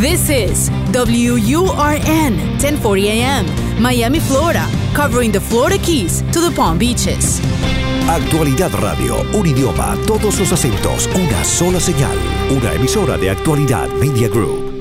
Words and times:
This 0.00 0.30
is 0.30 0.70
WURN 0.94 2.32
1040 2.56 3.10
AM, 3.10 3.44
Miami, 3.78 4.18
Florida, 4.18 4.66
covering 4.94 5.30
the 5.30 5.40
Florida 5.40 5.76
Keys 5.76 6.22
to 6.32 6.40
the 6.40 6.50
Palm 6.56 6.78
Beaches. 6.78 7.38
Actualidad 8.08 8.70
Radio, 8.80 9.20
un 9.34 9.46
idioma, 9.46 9.98
todos 10.06 10.38
los 10.38 10.50
acentos, 10.52 11.06
una 11.14 11.44
sola 11.44 11.78
señal, 11.78 12.16
una 12.50 12.72
emisora 12.72 13.18
de 13.18 13.28
Actualidad 13.28 13.88
Media 14.00 14.28
Group. 14.28 14.72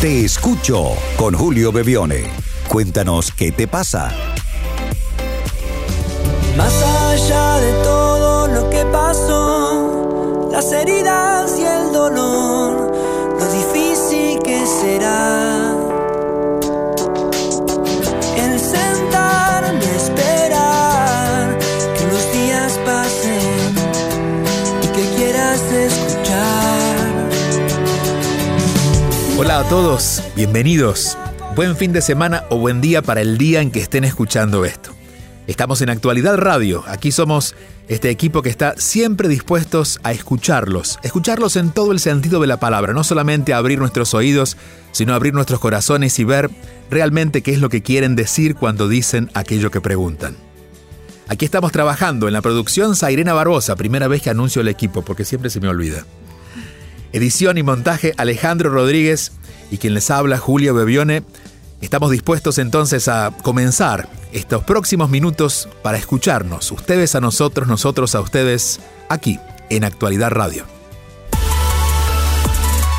Te 0.00 0.24
escucho 0.24 0.96
con 1.16 1.34
Julio 1.34 1.70
Bebione. 1.70 2.24
Cuéntanos 2.66 3.30
qué 3.30 3.52
te 3.52 3.68
pasa. 3.68 4.12
Más 6.56 6.82
allá 6.82 7.60
de 7.60 7.72
todo 7.84 8.48
lo 8.48 8.68
que 8.70 8.84
pasó, 8.86 10.48
las 10.50 10.72
heridas 10.72 11.56
y 11.60 11.62
el 11.62 11.92
dolor, 11.92 12.93
que 14.44 14.66
será. 14.66 15.74
El 18.36 18.60
sentarme 18.60 19.84
a 19.84 19.96
esperar 19.96 21.58
que 21.96 22.06
los 22.06 22.32
días 22.32 22.78
pasen 22.84 23.74
y 24.82 24.86
que 24.88 25.16
quieras 25.16 25.60
escuchar. 25.72 27.28
Hola 29.38 29.60
a 29.60 29.68
todos, 29.68 30.22
bienvenidos. 30.36 31.16
Buen 31.56 31.76
fin 31.76 31.92
de 31.92 32.02
semana 32.02 32.44
o 32.50 32.58
buen 32.58 32.80
día 32.80 33.00
para 33.00 33.20
el 33.20 33.38
día 33.38 33.60
en 33.60 33.70
que 33.70 33.80
estén 33.80 34.04
escuchando 34.04 34.64
esto. 34.64 34.93
Estamos 35.46 35.82
en 35.82 35.90
Actualidad 35.90 36.38
Radio. 36.38 36.84
Aquí 36.86 37.12
somos 37.12 37.54
este 37.88 38.08
equipo 38.08 38.40
que 38.40 38.48
está 38.48 38.76
siempre 38.78 39.28
dispuestos 39.28 40.00
a 40.02 40.12
escucharlos. 40.12 40.98
Escucharlos 41.02 41.56
en 41.56 41.70
todo 41.70 41.92
el 41.92 42.00
sentido 42.00 42.40
de 42.40 42.46
la 42.46 42.58
palabra. 42.58 42.94
No 42.94 43.04
solamente 43.04 43.52
abrir 43.52 43.78
nuestros 43.78 44.14
oídos, 44.14 44.56
sino 44.92 45.12
abrir 45.12 45.34
nuestros 45.34 45.60
corazones 45.60 46.18
y 46.18 46.24
ver 46.24 46.50
realmente 46.90 47.42
qué 47.42 47.52
es 47.52 47.60
lo 47.60 47.68
que 47.68 47.82
quieren 47.82 48.16
decir 48.16 48.54
cuando 48.54 48.88
dicen 48.88 49.30
aquello 49.34 49.70
que 49.70 49.82
preguntan. 49.82 50.34
Aquí 51.28 51.44
estamos 51.44 51.72
trabajando 51.72 52.26
en 52.26 52.32
la 52.32 52.40
producción 52.40 52.96
Sairena 52.96 53.34
Barbosa, 53.34 53.76
primera 53.76 54.08
vez 54.08 54.22
que 54.22 54.30
anuncio 54.30 54.62
el 54.62 54.68
equipo 54.68 55.02
porque 55.02 55.26
siempre 55.26 55.50
se 55.50 55.60
me 55.60 55.68
olvida. 55.68 56.06
Edición 57.12 57.58
y 57.58 57.62
montaje 57.62 58.14
Alejandro 58.16 58.70
Rodríguez 58.70 59.32
y 59.70 59.76
quien 59.76 59.92
les 59.92 60.10
habla 60.10 60.38
Julio 60.38 60.74
Bebione. 60.74 61.22
Estamos 61.80 62.10
dispuestos 62.10 62.58
entonces 62.58 63.08
a 63.08 63.32
comenzar 63.42 64.08
estos 64.32 64.64
próximos 64.64 65.08
minutos 65.10 65.68
para 65.82 65.98
escucharnos, 65.98 66.72
ustedes 66.72 67.14
a 67.14 67.20
nosotros, 67.20 67.68
nosotros 67.68 68.14
a 68.14 68.20
ustedes, 68.20 68.80
aquí 69.08 69.38
en 69.70 69.84
Actualidad 69.84 70.30
Radio. 70.30 70.64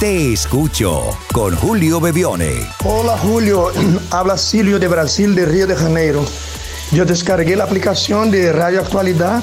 Te 0.00 0.32
escucho 0.32 1.16
con 1.32 1.54
Julio 1.54 2.00
Bebione. 2.00 2.54
Hola 2.84 3.16
Julio, 3.18 3.70
habla 4.10 4.36
Silvio 4.36 4.80
de 4.80 4.88
Brasil, 4.88 5.36
de 5.36 5.46
Río 5.46 5.68
de 5.68 5.76
Janeiro. 5.76 6.24
Yo 6.92 7.04
descargué 7.04 7.56
la 7.56 7.64
aplicación 7.64 8.30
de 8.30 8.52
Radio 8.52 8.80
Actualidad 8.80 9.42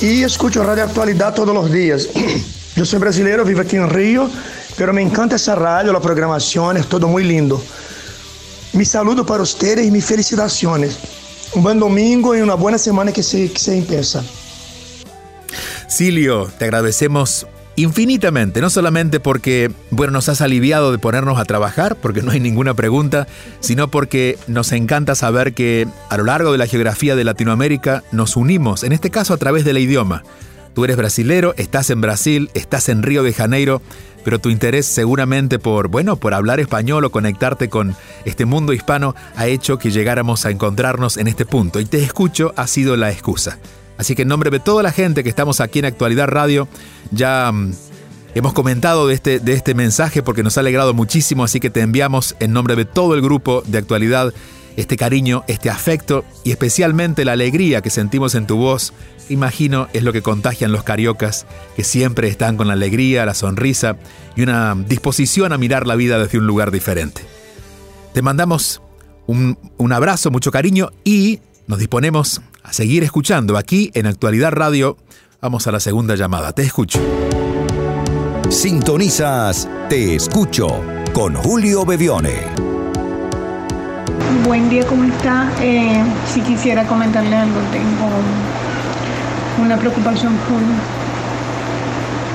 y 0.00 0.22
escucho 0.22 0.62
Radio 0.62 0.84
Actualidad 0.84 1.34
todos 1.34 1.54
los 1.54 1.70
días. 1.70 2.08
Yo 2.76 2.84
soy 2.84 2.98
brasileño, 2.98 3.44
vivo 3.44 3.60
aquí 3.60 3.76
en 3.76 3.90
Río, 3.90 4.30
pero 4.76 4.92
me 4.92 5.02
encanta 5.02 5.36
esa 5.36 5.54
radio, 5.54 5.92
la 5.92 6.00
programación, 6.00 6.78
es 6.78 6.86
todo 6.86 7.06
muy 7.08 7.24
lindo. 7.24 7.62
Mi 8.72 8.86
saludo 8.86 9.26
para 9.26 9.42
ustedes 9.42 9.86
y 9.86 9.90
mis 9.90 10.04
felicitaciones. 10.04 10.98
Un 11.54 11.62
buen 11.62 11.78
domingo 11.78 12.34
y 12.34 12.40
una 12.40 12.54
buena 12.54 12.78
semana 12.78 13.12
que 13.12 13.22
se, 13.22 13.52
que 13.52 13.76
empieza. 13.76 14.24
Silio, 15.86 16.50
te 16.56 16.64
agradecemos 16.64 17.46
infinitamente, 17.76 18.60
no 18.60 18.70
solamente 18.70 19.20
porque, 19.20 19.70
bueno, 19.90 20.12
nos 20.12 20.28
has 20.28 20.40
aliviado 20.40 20.92
de 20.92 20.98
ponernos 20.98 21.38
a 21.38 21.44
trabajar, 21.44 21.96
porque 21.96 22.22
no 22.22 22.30
hay 22.30 22.40
ninguna 22.40 22.74
pregunta, 22.74 23.26
sino 23.60 23.88
porque 23.88 24.38
nos 24.46 24.72
encanta 24.72 25.14
saber 25.14 25.54
que 25.54 25.88
a 26.10 26.16
lo 26.16 26.24
largo 26.24 26.52
de 26.52 26.58
la 26.58 26.66
geografía 26.66 27.16
de 27.16 27.24
Latinoamérica 27.24 28.04
nos 28.12 28.36
unimos, 28.36 28.82
en 28.84 28.92
este 28.92 29.10
caso 29.10 29.34
a 29.34 29.38
través 29.38 29.64
del 29.64 29.78
idioma. 29.78 30.22
Tú 30.74 30.84
eres 30.84 30.96
brasilero, 30.96 31.54
estás 31.58 31.90
en 31.90 32.00
Brasil, 32.00 32.50
estás 32.54 32.88
en 32.88 33.02
Río 33.02 33.22
de 33.22 33.34
Janeiro, 33.34 33.82
pero 34.24 34.38
tu 34.38 34.48
interés 34.48 34.86
seguramente 34.86 35.58
por, 35.58 35.88
bueno, 35.88 36.16
por 36.16 36.32
hablar 36.32 36.60
español 36.60 37.04
o 37.04 37.10
conectarte 37.10 37.68
con 37.68 37.94
este 38.24 38.46
mundo 38.46 38.72
hispano 38.72 39.14
ha 39.36 39.46
hecho 39.48 39.78
que 39.78 39.90
llegáramos 39.90 40.46
a 40.46 40.50
encontrarnos 40.50 41.16
en 41.16 41.28
este 41.28 41.44
punto. 41.44 41.80
Y 41.80 41.84
te 41.84 42.02
escucho 42.02 42.54
ha 42.56 42.66
sido 42.66 42.96
la 42.96 43.10
excusa. 43.10 43.58
Así 44.02 44.16
que 44.16 44.22
en 44.22 44.28
nombre 44.28 44.50
de 44.50 44.58
toda 44.58 44.82
la 44.82 44.90
gente 44.90 45.22
que 45.22 45.28
estamos 45.28 45.60
aquí 45.60 45.78
en 45.78 45.84
Actualidad 45.84 46.26
Radio, 46.26 46.66
ya 47.12 47.52
mm, 47.52 47.72
hemos 48.34 48.52
comentado 48.52 49.06
de 49.06 49.14
este, 49.14 49.38
de 49.38 49.52
este 49.52 49.76
mensaje 49.76 50.24
porque 50.24 50.42
nos 50.42 50.56
ha 50.56 50.60
alegrado 50.60 50.92
muchísimo, 50.92 51.44
así 51.44 51.60
que 51.60 51.70
te 51.70 51.82
enviamos 51.82 52.34
en 52.40 52.52
nombre 52.52 52.74
de 52.74 52.84
todo 52.84 53.14
el 53.14 53.22
grupo 53.22 53.62
de 53.64 53.78
Actualidad 53.78 54.34
este 54.76 54.96
cariño, 54.96 55.44
este 55.46 55.70
afecto 55.70 56.24
y 56.42 56.50
especialmente 56.50 57.24
la 57.24 57.34
alegría 57.34 57.80
que 57.80 57.90
sentimos 57.90 58.34
en 58.34 58.48
tu 58.48 58.56
voz. 58.56 58.92
Imagino 59.28 59.86
es 59.92 60.02
lo 60.02 60.12
que 60.12 60.20
contagian 60.20 60.72
los 60.72 60.82
cariocas, 60.82 61.46
que 61.76 61.84
siempre 61.84 62.26
están 62.26 62.56
con 62.56 62.66
la 62.66 62.72
alegría, 62.72 63.24
la 63.24 63.34
sonrisa 63.34 63.98
y 64.34 64.42
una 64.42 64.74
disposición 64.74 65.52
a 65.52 65.58
mirar 65.58 65.86
la 65.86 65.94
vida 65.94 66.18
desde 66.18 66.38
un 66.38 66.48
lugar 66.48 66.72
diferente. 66.72 67.22
Te 68.14 68.20
mandamos 68.20 68.82
un, 69.28 69.56
un 69.76 69.92
abrazo, 69.92 70.32
mucho 70.32 70.50
cariño 70.50 70.90
y 71.04 71.38
nos 71.68 71.78
disponemos 71.78 72.40
a 72.62 72.72
seguir 72.72 73.02
escuchando 73.02 73.56
aquí 73.56 73.90
en 73.94 74.06
Actualidad 74.06 74.52
Radio. 74.52 74.96
Vamos 75.40 75.66
a 75.66 75.72
la 75.72 75.80
segunda 75.80 76.14
llamada. 76.14 76.52
Te 76.52 76.62
escucho. 76.62 77.00
Sintonizas 78.48 79.68
Te 79.88 80.14
escucho 80.14 80.82
con 81.12 81.34
Julio 81.34 81.84
Bebione. 81.84 82.40
Buen 84.44 84.68
día, 84.68 84.86
¿cómo 84.86 85.04
está? 85.04 85.50
Eh, 85.60 86.02
si 86.26 86.40
quisiera 86.40 86.86
comentarle 86.86 87.34
algo, 87.36 87.58
tengo 87.70 88.10
una 89.64 89.76
preocupación 89.76 90.36
full. 90.48 90.62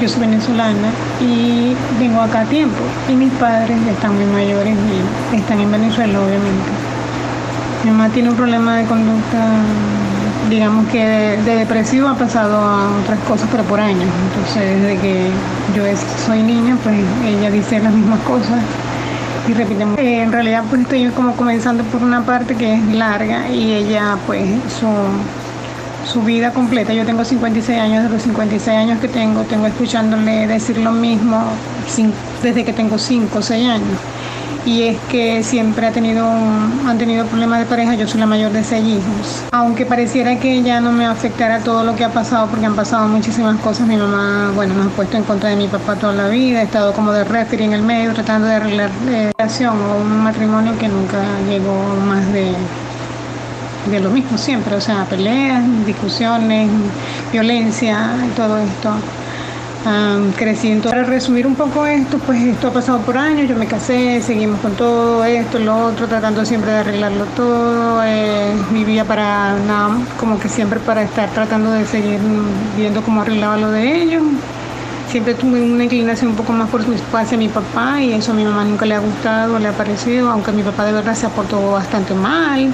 Yo 0.02 0.08
soy 0.08 0.22
venezolana 0.22 0.92
y 1.20 1.76
vengo 2.00 2.22
acá 2.22 2.42
a 2.42 2.46
tiempo 2.46 2.78
y 3.10 3.14
mis 3.14 3.32
padres 3.34 3.78
ya 3.86 3.92
están 3.92 4.16
muy 4.16 4.26
mayores 4.26 4.76
y 5.32 5.36
están 5.36 5.60
en 5.60 5.72
Venezuela, 5.72 6.20
obviamente. 6.20 6.70
Mi 7.84 7.92
mamá 7.92 8.10
tiene 8.10 8.30
un 8.30 8.36
problema 8.36 8.78
de 8.78 8.86
conducta, 8.86 9.62
digamos 10.50 10.88
que 10.88 11.06
de, 11.06 11.44
de 11.44 11.56
depresivo 11.56 12.08
ha 12.08 12.16
pasado 12.16 12.58
a 12.58 12.98
otras 13.02 13.20
cosas, 13.28 13.48
pero 13.52 13.64
por 13.64 13.80
años. 13.80 14.10
Entonces, 14.32 14.82
desde 14.82 15.00
que 15.00 15.30
yo 15.76 15.84
soy 16.26 16.44
niña, 16.44 16.78
pues 16.84 16.96
ella 17.26 17.52
dice 17.52 17.80
las 17.80 17.94
mismas 17.94 18.20
cosas 18.22 18.62
y 19.48 19.54
repitemos. 19.54 19.98
Eh, 19.98 20.22
en 20.22 20.32
realidad 20.32 20.64
pues 20.70 20.82
estoy 20.82 21.08
como 21.10 21.36
comenzando 21.36 21.84
por 21.86 22.04
una 22.04 22.26
parte 22.26 22.56
que 22.56 22.76
es 22.76 22.88
larga 22.94 23.50
y 23.50 23.74
ella 23.74 24.18
pues 24.26 24.46
su, 24.80 24.88
su 26.12 26.22
vida 26.22 26.52
completa. 26.52 26.94
Yo 26.94 27.06
tengo 27.06 27.24
56 27.24 27.80
años, 27.80 28.04
de 28.04 28.10
los 28.10 28.22
56 28.24 28.78
años 28.78 29.00
que 29.00 29.08
tengo, 29.08 29.44
tengo 29.44 29.68
escuchándole 29.68 30.48
decir 30.48 30.78
lo 30.78 30.92
mismo 30.92 31.44
desde 32.44 32.66
que 32.66 32.74
tengo 32.74 32.98
5 32.98 33.38
o 33.38 33.42
6 33.42 33.70
años. 33.70 33.98
Y 34.68 34.84
es 34.84 34.98
que 35.10 35.44
siempre 35.44 35.88
ha 35.88 35.92
tenido, 35.94 36.28
han 36.28 36.98
tenido 36.98 37.26
problemas 37.26 37.60
de 37.60 37.66
pareja, 37.68 37.96
yo 37.96 38.06
soy 38.06 38.20
la 38.20 38.26
mayor 38.26 38.52
de 38.52 38.66
seis 38.66 38.86
hijos. 38.86 39.46
Aunque 39.54 39.86
pareciera 39.86 40.38
que 40.42 40.62
ya 40.62 40.82
no 40.82 40.92
me 40.92 41.06
afectara 41.06 41.60
todo 41.62 41.86
lo 41.86 41.96
que 41.96 42.04
ha 42.04 42.10
pasado, 42.10 42.48
porque 42.48 42.66
han 42.66 42.76
pasado 42.76 43.08
muchísimas 43.08 43.58
cosas, 43.62 43.88
mi 43.88 43.96
mamá, 43.96 44.52
bueno, 44.56 44.74
nos 44.74 44.88
ha 44.88 44.90
puesto 44.90 45.16
en 45.16 45.24
contra 45.24 45.52
de 45.52 45.56
mi 45.56 45.70
papá 45.70 45.96
toda 45.96 46.12
la 46.12 46.28
vida, 46.28 46.60
he 46.60 46.66
estado 46.66 46.92
como 46.92 47.14
de 47.14 47.24
referee 47.24 47.64
en 47.64 47.72
el 47.72 47.82
medio 47.82 48.14
tratando 48.14 48.46
de 48.50 48.56
arreglar 48.56 48.92
eh, 49.08 49.32
relación 49.38 49.78
o 49.82 50.02
un 50.02 50.22
matrimonio 50.22 50.78
que 50.78 50.90
nunca 50.90 51.24
llegó 51.48 51.96
más 52.06 52.30
de, 52.34 52.54
de 53.90 54.00
lo 54.02 54.10
mismo 54.10 54.38
siempre, 54.38 54.76
o 54.76 54.82
sea, 54.82 55.06
peleas, 55.06 55.64
discusiones, 55.86 56.70
violencia 57.32 58.18
todo 58.36 58.58
esto. 58.58 58.92
En 59.88 60.82
todo. 60.82 60.92
Para 60.92 61.04
resumir 61.04 61.48
un 61.48 61.56
poco 61.56 61.86
esto, 61.86 62.18
pues 62.20 62.42
esto 62.42 62.68
ha 62.68 62.74
pasado 62.74 63.00
por 63.00 63.18
años, 63.18 63.48
yo 63.48 63.56
me 63.56 63.68
casé, 63.68 64.22
seguimos 64.22 64.60
con 64.60 64.74
todo 64.74 65.24
esto, 65.24 65.60
lo 65.60 65.78
otro, 65.86 66.08
tratando 66.08 66.44
siempre 66.44 66.72
de 66.72 66.78
arreglarlo 66.80 67.24
todo, 67.38 68.04
eh, 68.04 68.54
vivía 68.72 69.06
para 69.06 69.58
nada, 69.60 69.98
como 70.20 70.40
que 70.40 70.50
siempre 70.50 70.80
para 70.82 71.04
estar 71.04 71.30
tratando 71.30 71.72
de 71.72 71.86
seguir 71.86 72.20
viendo 72.76 73.02
cómo 73.02 73.22
arreglaba 73.22 73.56
lo 73.56 73.72
de 73.72 74.04
ellos. 74.04 74.24
Siempre 75.10 75.36
tuve 75.36 75.62
una 75.62 75.86
inclinación 75.86 76.32
un 76.32 76.36
poco 76.36 76.52
más 76.52 76.70
por 76.70 76.82
hacia 77.14 77.38
mi 77.38 77.48
papá 77.48 78.02
y 78.02 78.12
eso 78.12 78.34
a 78.34 78.36
mi 78.36 78.44
mamá 78.44 78.66
nunca 78.66 78.86
le 78.86 78.96
ha 78.96 79.00
gustado, 79.00 79.58
le 79.58 79.70
ha 79.70 79.72
parecido, 79.72 80.30
aunque 80.30 80.52
mi 80.52 80.64
papá 80.64 80.84
de 80.84 80.92
verdad 80.92 81.16
se 81.16 81.28
aportó 81.28 81.72
bastante 81.72 82.14
mal. 82.14 82.72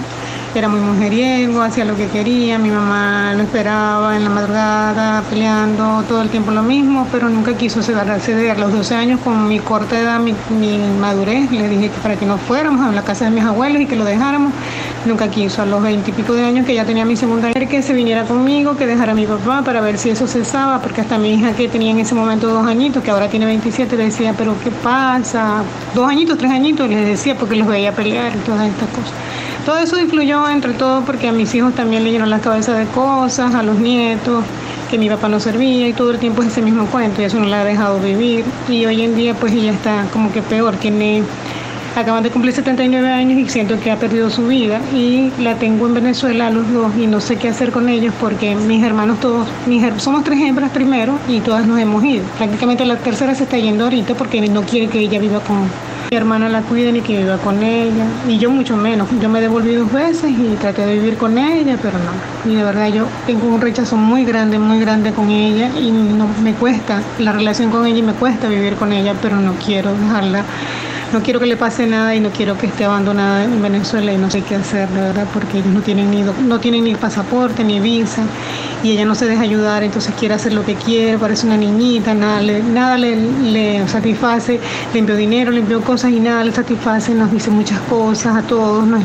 Era 0.59 0.67
muy 0.67 0.79
mujeriego, 0.81 1.61
hacía 1.61 1.83
lo 1.83 1.95
que 1.95 2.07
quería, 2.07 2.59
mi 2.59 2.69
mamá 2.69 3.33
lo 3.35 3.41
esperaba 3.41 4.15
en 4.15 4.23
la 4.23 4.29
madrugada, 4.29 5.23
peleando 5.29 6.03
todo 6.07 6.21
el 6.21 6.29
tiempo 6.29 6.51
lo 6.51 6.61
mismo, 6.61 7.07
pero 7.11 7.27
nunca 7.27 7.55
quiso 7.55 7.81
ceder. 7.81 8.51
A 8.51 8.55
los 8.55 8.71
12 8.71 8.95
años, 8.95 9.19
con 9.21 9.47
mi 9.47 9.59
corta 9.59 9.99
edad, 9.99 10.19
mi, 10.19 10.33
madurez, 10.99 11.51
le 11.51 11.67
dije 11.69 11.89
que 11.89 11.99
para 12.01 12.15
que 12.15 12.25
nos 12.25 12.39
fuéramos 12.41 12.85
a 12.85 12.91
la 12.91 13.01
casa 13.01 13.25
de 13.25 13.31
mis 13.31 13.43
abuelos 13.43 13.81
y 13.81 13.85
que 13.87 13.95
lo 13.95 14.05
dejáramos. 14.05 14.53
Nunca 15.05 15.27
quiso. 15.27 15.61
A 15.61 15.65
los 15.65 15.81
20 15.81 16.09
y 16.09 16.13
pico 16.13 16.33
de 16.33 16.45
años 16.45 16.65
que 16.65 16.75
ya 16.75 16.85
tenía 16.85 17.03
mi 17.03 17.15
segunda 17.15 17.49
hija, 17.49 17.65
que 17.65 17.81
se 17.81 17.93
viniera 17.93 18.23
conmigo, 18.23 18.77
que 18.77 18.85
dejara 18.85 19.13
a 19.13 19.15
mi 19.15 19.25
papá 19.25 19.63
para 19.63 19.81
ver 19.81 19.97
si 19.97 20.11
eso 20.11 20.27
cesaba, 20.27 20.79
porque 20.79 21.01
hasta 21.01 21.17
mi 21.17 21.33
hija 21.33 21.53
que 21.53 21.67
tenía 21.67 21.91
en 21.91 21.99
ese 21.99 22.15
momento 22.15 22.47
dos 22.47 22.65
añitos, 22.67 23.03
que 23.03 23.11
ahora 23.11 23.27
tiene 23.27 23.45
27, 23.47 23.97
le 23.97 24.05
decía, 24.05 24.33
pero 24.37 24.55
¿qué 24.63 24.71
pasa? 24.71 25.63
Dos 25.95 26.07
añitos, 26.07 26.37
tres 26.37 26.51
añitos, 26.51 26.89
les 26.89 27.05
decía 27.05 27.35
porque 27.35 27.55
los 27.55 27.67
veía 27.67 27.91
pelear 27.91 28.33
y 28.35 28.39
todas 28.39 28.67
estas 28.67 28.89
cosas. 28.89 29.32
Todo 29.65 29.77
eso 29.77 29.97
influyó 29.97 30.49
entre 30.49 30.73
todo 30.73 31.05
porque 31.05 31.29
a 31.29 31.31
mis 31.31 31.55
hijos 31.55 31.73
también 31.73 32.03
le 32.03 32.11
llenaron 32.11 32.29
la 32.29 32.39
cabeza 32.39 32.73
de 32.73 32.85
cosas, 32.87 33.55
a 33.55 33.63
los 33.63 33.77
nietos, 33.79 34.43
que 34.91 34.97
mi 34.97 35.09
papá 35.09 35.29
no 35.29 35.39
servía 35.39 35.87
y 35.87 35.93
todo 35.93 36.11
el 36.11 36.19
tiempo 36.19 36.41
es 36.41 36.49
ese 36.49 36.61
mismo 36.61 36.85
cuento 36.87 37.21
y 37.21 37.25
eso 37.25 37.39
no 37.39 37.45
la 37.45 37.61
ha 37.61 37.63
dejado 37.63 37.99
vivir. 37.99 38.43
Y 38.67 38.85
hoy 38.85 39.01
en 39.03 39.15
día 39.15 39.33
pues 39.35 39.53
ella 39.53 39.71
está 39.71 40.05
como 40.11 40.33
que 40.33 40.41
peor, 40.41 40.75
tiene 40.75 41.23
acaban 41.95 42.23
de 42.23 42.31
cumplir 42.31 42.53
79 42.53 43.09
años 43.09 43.37
y 43.37 43.47
siento 43.49 43.79
que 43.79 43.91
ha 43.91 43.97
perdido 43.97 44.29
su 44.29 44.47
vida 44.47 44.81
y 44.93 45.31
la 45.39 45.55
tengo 45.55 45.87
en 45.87 45.93
Venezuela 45.93 46.47
a 46.47 46.49
los 46.49 46.71
dos 46.73 46.91
y 46.97 47.07
no 47.07 47.21
sé 47.21 47.37
qué 47.37 47.47
hacer 47.47 47.71
con 47.71 47.87
ellos 47.87 48.13
porque 48.19 48.55
mis 48.55 48.83
hermanos 48.83 49.19
todos, 49.19 49.47
mis, 49.67 49.83
somos 50.01 50.23
tres 50.23 50.39
hembras 50.41 50.71
primero 50.71 51.17
y 51.29 51.39
todas 51.39 51.65
nos 51.67 51.79
hemos 51.79 52.03
ido. 52.03 52.23
Prácticamente 52.37 52.83
la 52.85 52.97
tercera 52.97 53.35
se 53.35 53.43
está 53.43 53.57
yendo 53.57 53.85
ahorita 53.85 54.15
porque 54.15 54.41
no 54.41 54.63
quiere 54.63 54.87
que 54.87 54.99
ella 54.99 55.19
viva 55.19 55.39
con, 55.41 55.69
mi 56.13 56.17
hermana 56.17 56.47
la 56.47 56.61
cuide 56.61 56.91
ni 56.91 57.01
que 57.01 57.17
viva 57.17 57.39
con 57.39 57.63
ella. 57.63 58.05
Y 58.27 58.37
yo 58.37 58.51
mucho 58.51 58.77
menos. 58.77 59.07
Yo 59.19 59.29
me 59.29 59.41
devolví 59.41 59.73
dos 59.73 59.91
veces 59.91 60.29
y 60.29 60.55
traté 60.61 60.85
de 60.85 60.93
vivir 60.93 61.17
con 61.17 61.39
ella, 61.39 61.75
pero 61.81 61.97
no. 61.97 62.51
Y 62.51 62.55
de 62.55 62.63
verdad 62.63 62.89
yo 62.89 63.07
tengo 63.25 63.47
un 63.47 63.59
rechazo 63.59 63.95
muy 63.95 64.23
grande, 64.23 64.59
muy 64.59 64.79
grande 64.79 65.11
con 65.11 65.31
ella 65.31 65.71
y 65.75 65.91
no 65.91 66.27
me 66.43 66.53
cuesta 66.53 67.01
la 67.17 67.31
relación 67.31 67.71
con 67.71 67.87
ella 67.87 67.97
y 67.97 68.03
me 68.03 68.13
cuesta 68.13 68.47
vivir 68.47 68.75
con 68.75 68.93
ella, 68.93 69.15
pero 69.23 69.37
no 69.37 69.53
quiero 69.53 69.91
dejarla 69.91 70.43
no 71.13 71.21
quiero 71.21 71.39
que 71.39 71.45
le 71.45 71.57
pase 71.57 71.85
nada 71.85 72.15
y 72.15 72.19
no 72.19 72.31
quiero 72.31 72.57
que 72.57 72.65
esté 72.65 72.85
abandonada 72.85 73.43
en 73.43 73.61
Venezuela 73.61 74.11
y 74.11 74.17
no 74.17 74.31
sé 74.31 74.41
qué 74.41 74.55
hacer, 74.55 74.89
de 74.89 74.99
verdad, 74.99 75.27
porque 75.31 75.59
ellos 75.59 75.71
no 75.71 75.81
tienen 75.81 76.09
ni, 76.09 76.23
no 76.23 76.59
tienen 76.59 76.83
ni 76.83 76.95
pasaporte 76.95 77.63
ni 77.63 77.79
visa 77.79 78.23
y 78.81 78.91
ella 78.91 79.05
no 79.05 79.13
se 79.13 79.27
deja 79.27 79.43
ayudar, 79.43 79.83
entonces 79.83 80.13
quiere 80.19 80.33
hacer 80.33 80.53
lo 80.53 80.65
que 80.65 80.73
quiere, 80.73 81.19
parece 81.19 81.45
una 81.45 81.55
niñita, 81.55 82.15
nada 82.15 82.41
le, 82.41 82.63
nada 82.63 82.97
le, 82.97 83.87
satisface, 83.87 84.59
le 84.91 84.99
envió 84.99 85.15
dinero, 85.15 85.51
le 85.51 85.59
envió 85.59 85.81
cosas 85.81 86.11
y 86.11 86.19
nada 86.19 86.43
le 86.43 86.51
satisface, 86.51 87.13
nos 87.13 87.31
dice 87.31 87.51
muchas 87.51 87.79
cosas 87.81 88.35
a 88.35 88.41
todos, 88.41 88.85
nos, 88.87 89.03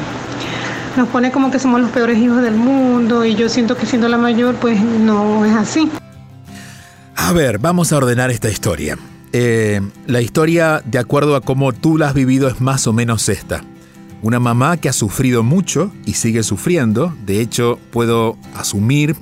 nos 0.96 1.08
pone 1.08 1.31
como 1.31 1.50
que 1.50 1.58
somos 1.58 1.78
los 1.78 1.90
peores 1.90 2.16
hijos 2.16 2.40
del 2.40 2.55
mundo 2.55 3.26
y 3.26 3.34
yo 3.34 3.50
siento 3.50 3.76
que 3.76 3.84
siendo 3.84 4.08
la 4.08 4.16
mayor 4.16 4.55
pues 4.55 4.81
no 4.81 5.44
es 5.44 5.55
así. 5.55 5.90
A 7.16 7.32
ver, 7.32 7.58
vamos 7.58 7.93
a 7.93 7.99
ordenar 7.99 8.31
esta 8.31 8.49
historia. 8.49 8.96
Eh, 9.32 9.80
la 10.06 10.20
historia, 10.20 10.82
de 10.84 10.98
acuerdo 10.98 11.36
a 11.36 11.40
cómo 11.40 11.72
tú 11.72 11.98
la 11.98 12.08
has 12.08 12.14
vivido, 12.14 12.48
es 12.48 12.60
más 12.60 12.86
o 12.86 12.92
menos 12.92 13.28
esta. 13.28 13.62
Una 14.22 14.40
mamá 14.40 14.76
que 14.78 14.88
ha 14.88 14.92
sufrido 14.92 15.42
mucho 15.42 15.92
y 16.04 16.14
sigue 16.14 16.42
sufriendo. 16.42 17.14
De 17.25 17.40
hecho, 17.40 17.78
puedo 17.90 18.36
asumir, 18.54 19.14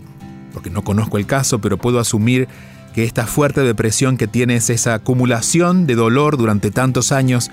porque 0.53 0.70
no 0.70 0.82
conozco 0.82 1.19
el 1.19 1.26
caso, 1.26 1.61
pero 1.61 1.76
puedo 1.76 1.99
asumir 1.99 2.49
que 2.94 3.05
esta 3.05 3.26
fuerte 3.26 3.61
depresión 3.61 4.17
que 4.17 4.26
tiene 4.26 4.56
es 4.56 4.70
esa 4.70 4.94
acumulación 4.94 5.87
de 5.87 5.97
dolor 5.97 6.38
durante 6.38 6.70
tantos 6.70 7.12
años 7.12 7.50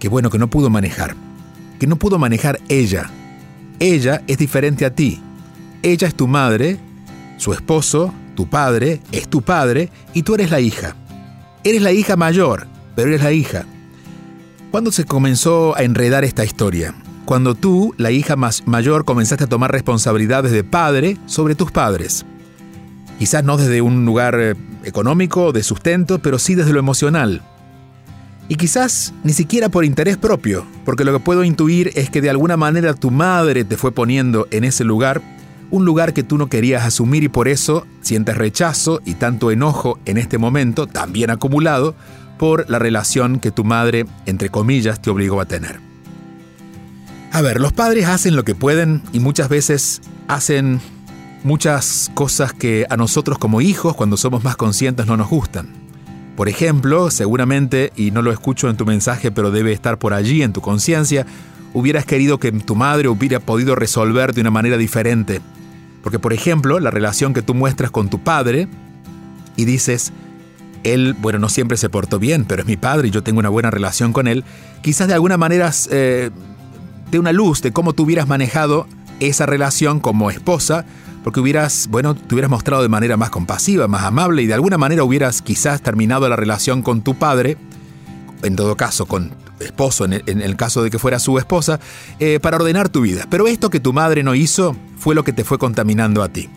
que 0.00 0.08
bueno, 0.08 0.30
que 0.30 0.38
no 0.38 0.50
pudo 0.50 0.70
manejar. 0.70 1.14
Que 1.78 1.86
no 1.86 1.96
pudo 1.96 2.18
manejar 2.18 2.58
ella. 2.68 3.08
Ella 3.78 4.22
es 4.26 4.38
diferente 4.38 4.84
a 4.84 4.92
ti. 4.92 5.20
Ella 5.82 6.08
es 6.08 6.14
tu 6.16 6.26
madre, 6.26 6.78
su 7.36 7.52
esposo, 7.52 8.12
tu 8.34 8.48
padre, 8.48 9.00
es 9.12 9.28
tu 9.28 9.42
padre 9.42 9.90
y 10.14 10.22
tú 10.22 10.34
eres 10.34 10.50
la 10.50 10.58
hija. 10.58 10.96
Eres 11.64 11.82
la 11.82 11.92
hija 11.92 12.16
mayor, 12.16 12.66
pero 12.96 13.08
eres 13.08 13.22
la 13.22 13.30
hija. 13.30 13.64
¿Cuándo 14.72 14.90
se 14.90 15.04
comenzó 15.04 15.76
a 15.76 15.82
enredar 15.84 16.24
esta 16.24 16.44
historia? 16.44 16.92
Cuando 17.24 17.54
tú, 17.54 17.94
la 17.98 18.10
hija 18.10 18.34
más 18.34 18.66
mayor, 18.66 19.04
comenzaste 19.04 19.44
a 19.44 19.48
tomar 19.48 19.70
responsabilidades 19.70 20.50
de 20.50 20.64
padre 20.64 21.18
sobre 21.26 21.54
tus 21.54 21.70
padres. 21.70 22.26
Quizás 23.20 23.44
no 23.44 23.56
desde 23.56 23.80
un 23.80 24.04
lugar 24.04 24.34
eh, 24.40 24.54
económico, 24.82 25.52
de 25.52 25.62
sustento, 25.62 26.18
pero 26.18 26.40
sí 26.40 26.56
desde 26.56 26.72
lo 26.72 26.80
emocional. 26.80 27.42
Y 28.48 28.56
quizás 28.56 29.14
ni 29.22 29.32
siquiera 29.32 29.68
por 29.68 29.84
interés 29.84 30.16
propio, 30.16 30.66
porque 30.84 31.04
lo 31.04 31.12
que 31.12 31.20
puedo 31.20 31.44
intuir 31.44 31.92
es 31.94 32.10
que 32.10 32.20
de 32.20 32.30
alguna 32.30 32.56
manera 32.56 32.94
tu 32.94 33.12
madre 33.12 33.64
te 33.64 33.76
fue 33.76 33.92
poniendo 33.92 34.48
en 34.50 34.64
ese 34.64 34.82
lugar 34.82 35.22
un 35.72 35.86
lugar 35.86 36.12
que 36.12 36.22
tú 36.22 36.36
no 36.36 36.48
querías 36.48 36.84
asumir 36.84 37.24
y 37.24 37.28
por 37.28 37.48
eso 37.48 37.86
sientes 38.02 38.36
rechazo 38.36 39.00
y 39.06 39.14
tanto 39.14 39.50
enojo 39.50 39.98
en 40.04 40.18
este 40.18 40.36
momento, 40.36 40.86
también 40.86 41.30
acumulado, 41.30 41.94
por 42.38 42.68
la 42.68 42.78
relación 42.78 43.40
que 43.40 43.50
tu 43.50 43.64
madre, 43.64 44.04
entre 44.26 44.50
comillas, 44.50 45.00
te 45.00 45.08
obligó 45.08 45.40
a 45.40 45.46
tener. 45.46 45.80
A 47.32 47.40
ver, 47.40 47.58
los 47.58 47.72
padres 47.72 48.06
hacen 48.06 48.36
lo 48.36 48.44
que 48.44 48.54
pueden 48.54 49.02
y 49.14 49.20
muchas 49.20 49.48
veces 49.48 50.02
hacen 50.28 50.78
muchas 51.42 52.10
cosas 52.12 52.52
que 52.52 52.86
a 52.90 52.98
nosotros 52.98 53.38
como 53.38 53.62
hijos, 53.62 53.96
cuando 53.96 54.18
somos 54.18 54.44
más 54.44 54.56
conscientes, 54.56 55.06
no 55.06 55.16
nos 55.16 55.30
gustan. 55.30 55.70
Por 56.36 56.50
ejemplo, 56.50 57.10
seguramente, 57.10 57.92
y 57.96 58.10
no 58.10 58.20
lo 58.20 58.30
escucho 58.30 58.68
en 58.68 58.76
tu 58.76 58.84
mensaje, 58.84 59.30
pero 59.30 59.50
debe 59.50 59.72
estar 59.72 59.98
por 59.98 60.12
allí 60.12 60.42
en 60.42 60.52
tu 60.52 60.60
conciencia, 60.60 61.24
hubieras 61.72 62.04
querido 62.04 62.38
que 62.38 62.52
tu 62.52 62.74
madre 62.74 63.08
hubiera 63.08 63.40
podido 63.40 63.74
resolver 63.74 64.34
de 64.34 64.42
una 64.42 64.50
manera 64.50 64.76
diferente 64.76 65.40
porque, 66.02 66.18
por 66.18 66.32
ejemplo, 66.32 66.80
la 66.80 66.90
relación 66.90 67.34
que 67.34 67.42
tú 67.42 67.54
muestras 67.54 67.90
con 67.90 68.08
tu 68.08 68.18
padre 68.18 68.68
y 69.56 69.64
dices, 69.64 70.12
él, 70.84 71.14
bueno, 71.20 71.38
no 71.38 71.48
siempre 71.48 71.76
se 71.76 71.88
portó 71.88 72.18
bien, 72.18 72.44
pero 72.44 72.62
es 72.62 72.68
mi 72.68 72.76
padre 72.76 73.08
y 73.08 73.10
yo 73.10 73.22
tengo 73.22 73.38
una 73.38 73.48
buena 73.48 73.70
relación 73.70 74.12
con 74.12 74.26
él, 74.26 74.44
quizás 74.82 75.08
de 75.08 75.14
alguna 75.14 75.36
manera 75.36 75.70
eh, 75.90 76.30
de 77.10 77.18
una 77.18 77.32
luz 77.32 77.62
de 77.62 77.72
cómo 77.72 77.92
tú 77.92 78.04
hubieras 78.04 78.26
manejado 78.26 78.86
esa 79.20 79.46
relación 79.46 80.00
como 80.00 80.30
esposa, 80.30 80.84
porque 81.22 81.38
hubieras, 81.38 81.86
bueno, 81.88 82.16
te 82.16 82.34
hubieras 82.34 82.50
mostrado 82.50 82.82
de 82.82 82.88
manera 82.88 83.16
más 83.16 83.30
compasiva, 83.30 83.86
más 83.86 84.02
amable 84.02 84.42
y 84.42 84.46
de 84.46 84.54
alguna 84.54 84.78
manera 84.78 85.04
hubieras 85.04 85.40
quizás 85.40 85.80
terminado 85.80 86.28
la 86.28 86.34
relación 86.34 86.82
con 86.82 87.02
tu 87.02 87.14
padre, 87.14 87.56
en 88.42 88.56
todo 88.56 88.76
caso 88.76 89.06
con 89.06 89.30
esposo, 89.62 90.04
en 90.04 90.12
el, 90.12 90.56
caso 90.56 90.82
de 90.82 90.90
que 90.90 90.98
fuera 90.98 91.18
su 91.18 91.38
esposa, 91.38 91.80
eh, 92.18 92.38
para 92.40 92.56
ordenar 92.56 92.88
tu 92.88 93.02
vida. 93.02 93.26
Pero 93.30 93.46
esto 93.46 93.70
que 93.70 93.80
tu 93.80 93.92
madre 93.92 94.22
no 94.22 94.34
hizo 94.34 94.76
fue 94.96 95.14
lo 95.14 95.24
que 95.24 95.32
te 95.32 95.44
fue 95.44 95.58
contaminando 95.58 96.22
a 96.22 96.28
ti. 96.28 96.48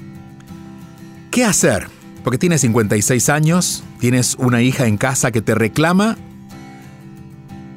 ¿Qué 1.32 1.44
hacer? 1.44 1.88
Porque 2.24 2.38
tienes 2.38 2.62
56 2.62 3.30
años, 3.30 3.84
tienes 4.00 4.36
una 4.40 4.62
hija 4.62 4.88
en 4.88 4.98
casa 4.98 5.32
que 5.32 5.42
te 5.42 5.54
reclama, 5.56 6.18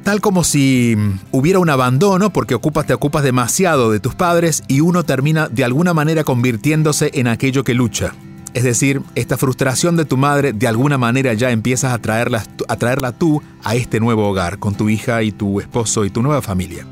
tal 0.04 0.20
como 0.20 0.42
si 0.42 0.96
hubiera 1.32 1.58
un 1.58 1.68
abandono 1.68 2.30
porque 2.30 2.54
ocupas, 2.54 2.86
te 2.86 2.94
ocupas 2.94 3.22
demasiado 3.22 3.90
de 3.90 4.00
tus 4.00 4.14
padres 4.14 4.62
y 4.68 4.80
uno 4.80 5.04
termina 5.04 5.48
de 5.48 5.64
alguna 5.64 5.92
manera 5.92 6.24
convirtiéndose 6.24 7.10
en 7.14 7.28
aquello 7.28 7.62
que 7.62 7.74
lucha. 7.74 8.14
Es 8.54 8.64
decir, 8.64 9.02
esta 9.14 9.36
frustración 9.36 9.96
de 9.96 10.04
tu 10.04 10.16
madre 10.16 10.52
de 10.52 10.66
alguna 10.66 10.98
manera 10.98 11.34
ya 11.34 11.50
empiezas 11.50 11.92
a 11.92 11.98
traerla, 11.98 12.44
a 12.68 12.76
traerla 12.76 13.12
tú 13.12 13.42
a 13.62 13.74
este 13.74 14.00
nuevo 14.00 14.28
hogar, 14.28 14.58
con 14.58 14.74
tu 14.74 14.88
hija 14.88 15.22
y 15.22 15.32
tu 15.32 15.60
esposo 15.60 16.04
y 16.04 16.10
tu 16.10 16.22
nueva 16.22 16.42
familia. 16.42 16.86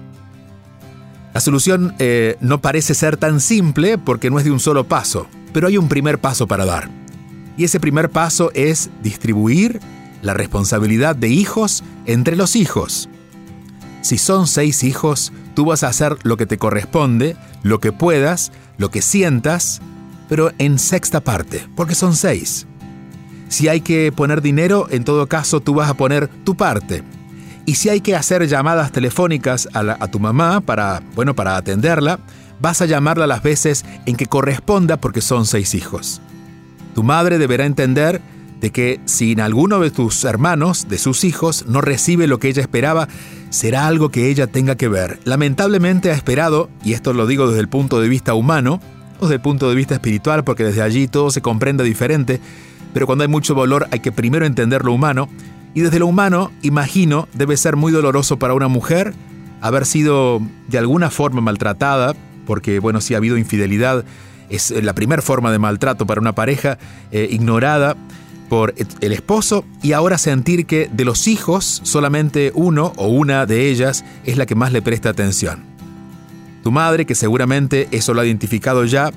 La 1.32 1.40
solución 1.40 1.94
eh, 1.98 2.36
no 2.40 2.60
parece 2.60 2.94
ser 2.94 3.16
tan 3.16 3.40
simple 3.40 3.98
porque 3.98 4.30
no 4.30 4.38
es 4.38 4.44
de 4.44 4.50
un 4.50 4.60
solo 4.60 4.84
paso, 4.84 5.26
pero 5.52 5.68
hay 5.68 5.76
un 5.76 5.88
primer 5.88 6.18
paso 6.18 6.46
para 6.46 6.64
dar. 6.64 6.88
Y 7.56 7.64
ese 7.64 7.80
primer 7.80 8.10
paso 8.10 8.50
es 8.54 8.90
distribuir 9.02 9.80
la 10.22 10.34
responsabilidad 10.34 11.16
de 11.16 11.28
hijos 11.28 11.84
entre 12.04 12.36
los 12.36 12.56
hijos. 12.56 13.08
Si 14.02 14.18
son 14.18 14.46
seis 14.46 14.84
hijos, 14.84 15.32
tú 15.54 15.64
vas 15.64 15.82
a 15.82 15.88
hacer 15.88 16.16
lo 16.22 16.36
que 16.36 16.46
te 16.46 16.58
corresponde, 16.58 17.36
lo 17.62 17.80
que 17.80 17.92
puedas, 17.92 18.52
lo 18.78 18.90
que 18.90 19.02
sientas, 19.02 19.80
pero 20.28 20.52
en 20.58 20.78
sexta 20.78 21.20
parte, 21.20 21.66
porque 21.76 21.94
son 21.94 22.14
seis. 22.14 22.66
Si 23.48 23.68
hay 23.68 23.80
que 23.80 24.12
poner 24.12 24.42
dinero, 24.42 24.86
en 24.90 25.04
todo 25.04 25.26
caso 25.28 25.60
tú 25.60 25.74
vas 25.74 25.88
a 25.88 25.94
poner 25.94 26.28
tu 26.44 26.56
parte. 26.56 27.02
Y 27.64 27.76
si 27.76 27.88
hay 27.88 28.00
que 28.00 28.14
hacer 28.14 28.46
llamadas 28.46 28.92
telefónicas 28.92 29.68
a, 29.72 30.06
tu 30.08 30.20
mamá 30.20 30.60
para, 30.60 31.02
bueno, 31.14 31.34
para 31.34 31.56
atenderla, 31.56 32.20
vas 32.60 32.80
a 32.80 32.86
llamarla 32.86 33.26
las 33.26 33.42
veces 33.42 33.84
en 34.06 34.16
que 34.16 34.26
corresponda 34.26 34.98
porque 34.98 35.20
son 35.20 35.46
seis 35.46 35.74
hijos. 35.74 36.20
Tu 36.94 37.02
madre 37.02 37.38
deberá 37.38 37.66
entender 37.66 38.20
de 38.60 38.70
que 38.70 39.00
si 39.04 39.32
en 39.32 39.40
alguno 39.40 39.80
de 39.80 39.90
tus 39.90 40.24
hermanos, 40.24 40.88
de 40.88 40.98
sus 40.98 41.24
hijos, 41.24 41.66
no 41.66 41.80
recibe 41.80 42.26
lo 42.26 42.38
que 42.38 42.48
ella 42.48 42.62
esperaba, 42.62 43.08
será 43.50 43.86
algo 43.86 44.10
que 44.10 44.30
ella 44.30 44.46
tenga 44.46 44.76
que 44.76 44.88
ver. 44.88 45.20
Lamentablemente 45.24 46.10
ha 46.10 46.14
esperado, 46.14 46.70
y 46.84 46.94
esto 46.94 47.12
lo 47.12 47.26
digo 47.26 47.48
desde 47.48 47.60
el 47.60 47.68
punto 47.68 48.00
de 48.00 48.08
vista 48.08 48.34
humano, 48.34 48.80
desde 49.20 49.38
punto 49.38 49.68
de 49.68 49.74
vista 49.74 49.94
espiritual, 49.94 50.44
porque 50.44 50.64
desde 50.64 50.82
allí 50.82 51.08
todo 51.08 51.30
se 51.30 51.42
comprende 51.42 51.84
diferente, 51.84 52.40
pero 52.92 53.06
cuando 53.06 53.22
hay 53.22 53.28
mucho 53.28 53.54
dolor 53.54 53.88
hay 53.90 54.00
que 54.00 54.12
primero 54.12 54.46
entender 54.46 54.84
lo 54.84 54.92
humano, 54.92 55.28
y 55.74 55.80
desde 55.80 55.98
lo 55.98 56.06
humano, 56.06 56.52
imagino, 56.62 57.28
debe 57.34 57.56
ser 57.56 57.76
muy 57.76 57.92
doloroso 57.92 58.38
para 58.38 58.54
una 58.54 58.68
mujer 58.68 59.14
haber 59.60 59.84
sido 59.84 60.40
de 60.68 60.78
alguna 60.78 61.10
forma 61.10 61.40
maltratada 61.40 62.14
porque 62.46 62.78
bueno, 62.78 63.02
si 63.02 63.12
ha 63.12 63.18
habido 63.18 63.36
infidelidad, 63.36 64.04
es 64.48 64.70
la 64.70 64.94
primera 64.94 65.20
forma 65.20 65.52
de 65.52 65.58
maltrato 65.58 66.06
para 66.06 66.20
una 66.20 66.34
pareja 66.34 66.78
eh, 67.10 67.28
ignorada 67.30 67.96
por 68.48 68.74
el 69.00 69.12
esposo 69.12 69.64
y 69.82 69.92
ahora 69.92 70.16
sentir 70.18 70.66
que 70.66 70.88
de 70.90 71.04
los 71.04 71.26
hijos 71.26 71.80
solamente 71.82 72.52
uno 72.54 72.92
o 72.96 73.08
una 73.08 73.44
de 73.44 73.68
ellas 73.68 74.04
es 74.24 74.38
la 74.38 74.46
que 74.46 74.54
más 74.54 74.72
le 74.72 74.82
presta 74.82 75.10
atención. 75.10 75.75
Tu 76.66 76.72
madre, 76.72 77.06
que 77.06 77.14
seguramente 77.14 77.86
eso 77.92 78.12
lo 78.12 78.22
ha 78.22 78.26
identificado 78.26 78.84
ya, 78.84 79.12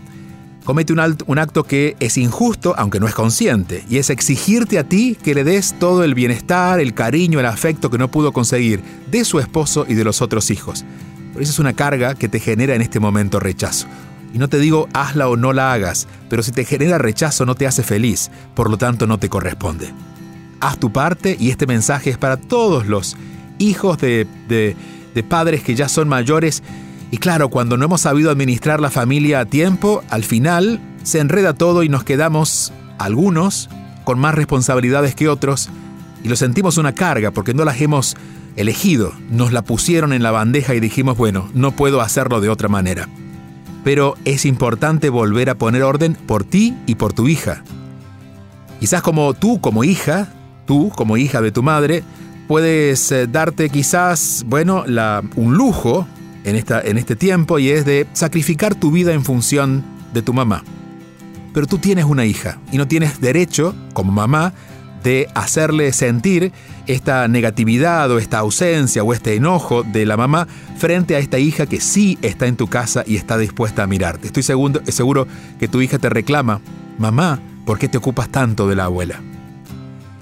comete 0.65 0.93
un, 0.93 0.99
acto 1.39 1.63
que 1.63 1.95
es 1.99 2.15
injusto, 2.19 2.75
aunque 2.77 2.99
no 2.99 3.07
es 3.07 3.15
consciente, 3.15 3.83
y 3.89 3.97
es 3.97 4.11
exigirte 4.11 4.77
a 4.77 4.83
ti 4.83 5.17
que 5.19 5.33
le 5.33 5.43
des 5.43 5.73
todo 5.79 6.03
el 6.03 6.13
bienestar, 6.13 6.79
el 6.79 6.93
cariño, 6.93 7.39
el 7.39 7.47
afecto 7.47 7.89
que 7.89 7.97
no 7.97 8.11
pudo 8.11 8.33
conseguir 8.33 8.83
de 9.09 9.25
su 9.25 9.39
esposo 9.39 9.87
y 9.89 9.95
de 9.95 10.03
los 10.03 10.21
otros 10.21 10.51
hijos. 10.51 10.85
Por 11.33 11.41
eso 11.41 11.51
es 11.51 11.57
una 11.57 11.73
carga 11.73 12.13
que 12.13 12.29
te 12.29 12.39
genera 12.39 12.75
en 12.75 12.83
este 12.83 12.99
momento 12.99 13.39
rechazo. 13.39 13.87
Y 14.31 14.37
no 14.37 14.47
te 14.47 14.59
digo 14.59 14.87
hazla 14.93 15.27
o 15.27 15.35
no 15.35 15.51
la 15.51 15.73
hagas, 15.73 16.07
pero 16.29 16.43
si 16.43 16.51
te 16.51 16.65
genera 16.65 16.99
rechazo 16.99 17.47
no 17.47 17.55
te 17.55 17.65
hace 17.65 17.81
feliz, 17.81 18.29
por 18.53 18.69
lo 18.69 18.77
tanto 18.77 19.07
no 19.07 19.17
te 19.17 19.27
corresponde. 19.27 19.91
Haz 20.59 20.77
tu 20.77 20.93
parte 20.93 21.35
y 21.39 21.49
este 21.49 21.65
mensaje 21.65 22.11
es 22.11 22.19
para 22.19 22.37
todos 22.37 22.85
los 22.85 23.17
hijos 23.57 23.97
de, 23.97 24.27
de, 24.47 24.75
de 25.15 25.23
padres 25.23 25.63
que 25.63 25.73
ya 25.73 25.89
son 25.89 26.07
mayores 26.07 26.61
y 27.11 27.17
claro, 27.17 27.49
cuando 27.49 27.77
no 27.77 27.85
hemos 27.85 28.01
sabido 28.01 28.29
administrar 28.29 28.79
la 28.79 28.91
familia 28.91 29.41
a 29.41 29.45
tiempo, 29.45 30.03
al 30.09 30.23
final 30.23 30.79
se 31.03 31.19
enreda 31.19 31.53
todo 31.53 31.83
y 31.83 31.89
nos 31.89 32.03
quedamos, 32.03 32.71
algunos, 32.99 33.69
con 34.03 34.19
más 34.19 34.35
responsabilidades 34.35 35.15
que 35.15 35.27
otros, 35.27 35.69
y 36.23 36.27
lo 36.27 36.35
sentimos 36.35 36.77
una 36.77 36.93
carga 36.93 37.31
porque 37.31 37.53
no 37.53 37.65
las 37.65 37.81
hemos 37.81 38.15
elegido, 38.55 39.13
nos 39.31 39.53
la 39.53 39.63
pusieron 39.63 40.13
en 40.13 40.21
la 40.21 40.31
bandeja 40.31 40.75
y 40.75 40.79
dijimos, 40.79 41.17
bueno, 41.17 41.49
no 41.53 41.71
puedo 41.71 42.01
hacerlo 42.01 42.41
de 42.41 42.49
otra 42.49 42.67
manera. 42.67 43.07
Pero 43.83 44.15
es 44.25 44.45
importante 44.45 45.09
volver 45.09 45.49
a 45.49 45.55
poner 45.55 45.83
orden 45.83 46.13
por 46.13 46.43
ti 46.43 46.75
y 46.85 46.95
por 46.95 47.13
tu 47.13 47.27
hija. 47.27 47.63
Quizás 48.79 49.01
como 49.01 49.33
tú 49.33 49.61
como 49.61 49.83
hija, 49.83 50.27
tú 50.65 50.91
como 50.95 51.17
hija 51.17 51.41
de 51.41 51.51
tu 51.51 51.63
madre, 51.63 52.03
puedes 52.47 53.11
eh, 53.11 53.27
darte 53.27 53.69
quizás, 53.69 54.43
bueno, 54.47 54.83
la, 54.85 55.23
un 55.35 55.55
lujo 55.55 56.05
en, 56.43 56.55
esta, 56.55 56.81
en 56.81 56.97
este 56.97 57.15
tiempo 57.15 57.59
y 57.59 57.69
es 57.69 57.85
de 57.85 58.07
sacrificar 58.13 58.75
tu 58.75 58.91
vida 58.91 59.13
en 59.13 59.23
función 59.23 59.83
de 60.13 60.21
tu 60.21 60.33
mamá. 60.33 60.63
Pero 61.53 61.67
tú 61.67 61.77
tienes 61.77 62.05
una 62.05 62.25
hija 62.25 62.59
y 62.71 62.77
no 62.77 62.87
tienes 62.87 63.19
derecho, 63.21 63.75
como 63.93 64.11
mamá, 64.11 64.53
de 65.03 65.27
hacerle 65.33 65.93
sentir 65.93 66.51
esta 66.87 67.27
negatividad 67.27 68.11
o 68.11 68.19
esta 68.19 68.39
ausencia 68.39 69.03
o 69.03 69.13
este 69.13 69.35
enojo 69.35 69.83
de 69.83 70.05
la 70.05 70.17
mamá 70.17 70.47
frente 70.77 71.15
a 71.15 71.19
esta 71.19 71.39
hija 71.39 71.65
que 71.65 71.79
sí 71.79 72.17
está 72.21 72.47
en 72.47 72.57
tu 72.57 72.67
casa 72.67 73.03
y 73.05 73.15
está 73.15 73.37
dispuesta 73.37 73.83
a 73.83 73.87
mirarte. 73.87 74.27
Estoy 74.27 74.43
seguro, 74.43 74.81
seguro 74.87 75.27
que 75.59 75.67
tu 75.67 75.81
hija 75.81 75.99
te 75.99 76.09
reclama, 76.09 76.61
mamá, 76.97 77.39
¿por 77.65 77.79
qué 77.79 77.87
te 77.87 77.97
ocupas 77.97 78.29
tanto 78.29 78.67
de 78.67 78.75
la 78.75 78.85
abuela? 78.85 79.21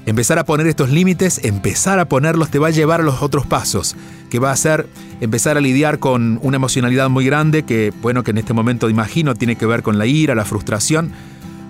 Empezar 0.08 0.40
a 0.40 0.46
poner 0.46 0.68
estos 0.68 0.90
límites, 0.90 1.42
empezar 1.44 2.00
a 2.00 2.08
ponerlos 2.08 2.50
te 2.50 2.60
va 2.60 2.68
a 2.68 2.72
llevar 2.72 3.02
a 3.02 3.04
los 3.04 3.22
otros 3.22 3.46
pasos, 3.46 3.98
que 4.30 4.40
va 4.40 4.52
a 4.52 4.56
ser 4.56 4.88
empezar 5.20 5.58
a 5.58 5.62
lidiar 5.62 6.00
con 6.00 6.40
una 6.44 6.56
emocionalidad 6.56 7.10
muy 7.10 7.26
grande 7.26 7.64
que, 7.64 7.92
bueno, 8.02 8.24
que 8.24 8.32
en 8.32 8.38
este 8.38 8.54
momento 8.54 8.90
imagino 8.90 9.36
tiene 9.36 9.58
que 9.58 9.66
ver 9.66 9.84
con 9.84 9.98
la 9.98 10.06
ira, 10.06 10.34
la 10.34 10.46
frustración, 10.46 11.12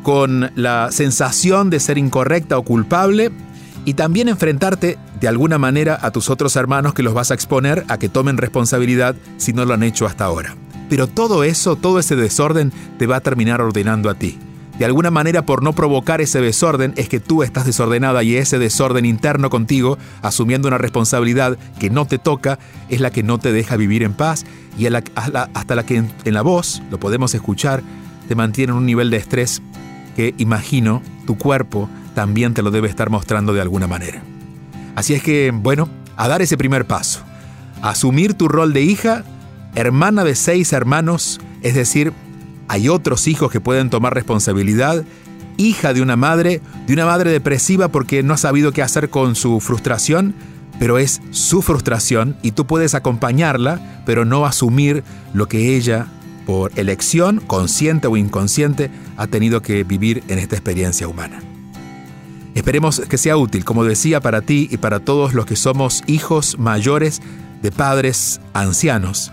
con 0.03 0.51
la 0.53 0.91
sensación 0.91 1.71
de 1.71 1.79
ser 1.79 1.97
incorrecta 1.97 2.59
o 2.59 2.61
culpable 2.61 3.31
y 3.85 3.95
también 3.95 4.29
enfrentarte 4.29 4.99
de 5.19 5.27
alguna 5.27 5.57
manera 5.57 5.97
a 5.99 6.11
tus 6.11 6.29
otros 6.29 6.55
hermanos 6.57 6.93
que 6.93 7.01
los 7.01 7.15
vas 7.15 7.31
a 7.31 7.33
exponer 7.33 7.85
a 7.87 7.97
que 7.97 8.07
tomen 8.07 8.37
responsabilidad 8.37 9.15
si 9.37 9.51
no 9.51 9.65
lo 9.65 9.73
han 9.73 9.81
hecho 9.81 10.05
hasta 10.05 10.25
ahora. 10.25 10.55
Pero 10.91 11.07
todo 11.07 11.43
eso, 11.43 11.75
todo 11.75 11.97
ese 11.97 12.15
desorden 12.15 12.71
te 12.99 13.07
va 13.07 13.15
a 13.15 13.21
terminar 13.21 13.61
ordenando 13.61 14.11
a 14.11 14.13
ti. 14.13 14.37
De 14.79 14.85
alguna 14.85 15.09
manera, 15.09 15.43
por 15.43 15.63
no 15.63 15.73
provocar 15.73 16.21
ese 16.21 16.39
desorden, 16.39 16.93
es 16.97 17.09
que 17.09 17.19
tú 17.19 17.41
estás 17.41 17.65
desordenada 17.65 18.21
y 18.21 18.35
ese 18.35 18.59
desorden 18.59 19.05
interno 19.05 19.49
contigo, 19.49 19.97
asumiendo 20.21 20.67
una 20.67 20.77
responsabilidad 20.77 21.57
que 21.79 21.89
no 21.89 22.05
te 22.05 22.19
toca, 22.19 22.59
es 22.87 23.01
la 23.01 23.09
que 23.09 23.23
no 23.23 23.39
te 23.39 23.51
deja 23.51 23.75
vivir 23.75 24.03
en 24.03 24.13
paz 24.13 24.45
y 24.77 24.85
hasta 24.85 25.75
la 25.75 25.85
que 25.85 25.97
en, 25.97 26.33
la 26.33 26.43
voz, 26.43 26.83
lo 26.91 26.99
podemos 26.99 27.33
escuchar, 27.33 27.81
te 28.27 28.35
mantiene 28.35 28.71
en 28.71 28.77
un 28.77 28.85
nivel 28.85 29.09
de 29.09 29.17
estrés 29.17 29.63
que 30.15 30.35
imagino 30.37 31.01
tu 31.25 31.37
cuerpo 31.37 31.89
también 32.13 32.53
te 32.53 32.61
lo 32.61 32.69
debe 32.69 32.87
estar 32.87 33.09
mostrando 33.09 33.53
de 33.53 33.61
alguna 33.61 33.87
manera. 33.87 34.21
Así 34.95 35.13
es 35.13 35.23
que, 35.23 35.51
bueno, 35.53 35.89
a 36.17 36.27
dar 36.27 36.41
ese 36.41 36.57
primer 36.57 36.85
paso. 36.85 37.21
asumir 37.81 38.33
tu 38.33 38.47
rol 38.47 38.73
de 38.73 38.81
hija, 38.81 39.23
hermana 39.75 40.23
de 40.23 40.33
seis 40.35 40.73
hermanos, 40.73 41.39
es 41.61 41.75
decir, 41.75 42.13
hay 42.67 42.89
otros 42.89 43.27
hijos 43.27 43.51
que 43.51 43.61
pueden 43.61 43.89
tomar 43.89 44.13
responsabilidad, 44.13 45.03
hija 45.57 45.93
de 45.93 46.01
una 46.01 46.15
madre, 46.15 46.61
de 46.85 46.93
una 46.93 47.05
madre 47.05 47.31
depresiva 47.31 47.87
porque 47.87 48.23
no 48.23 48.33
ha 48.33 48.37
sabido 48.37 48.71
qué 48.71 48.81
hacer 48.81 49.09
con 49.09 49.35
su 49.35 49.59
frustración, 49.59 50.35
pero 50.79 50.97
es 50.97 51.21
su 51.31 51.61
frustración 51.61 52.37
y 52.43 52.51
tú 52.51 52.67
puedes 52.67 52.93
acompañarla, 52.93 54.03
pero 54.05 54.25
no 54.25 54.45
asumir 54.45 55.03
lo 55.33 55.47
que 55.47 55.75
ella, 55.75 56.07
por 56.45 56.71
elección, 56.77 57.39
consciente 57.39 58.07
o 58.07 58.17
inconsciente, 58.17 58.91
ha 59.17 59.27
tenido 59.27 59.61
que 59.61 59.83
vivir 59.83 60.23
en 60.27 60.39
esta 60.39 60.55
experiencia 60.55 61.07
humana. 61.07 61.41
Esperemos 62.53 63.01
que 63.01 63.17
sea 63.17 63.37
útil, 63.37 63.65
como 63.65 63.83
decía, 63.83 64.19
para 64.19 64.41
ti 64.41 64.67
y 64.71 64.77
para 64.77 64.99
todos 64.99 65.33
los 65.33 65.45
que 65.45 65.55
somos 65.55 66.03
hijos 66.07 66.57
mayores 66.57 67.21
de 67.61 67.71
padres 67.71 68.39
ancianos 68.53 69.31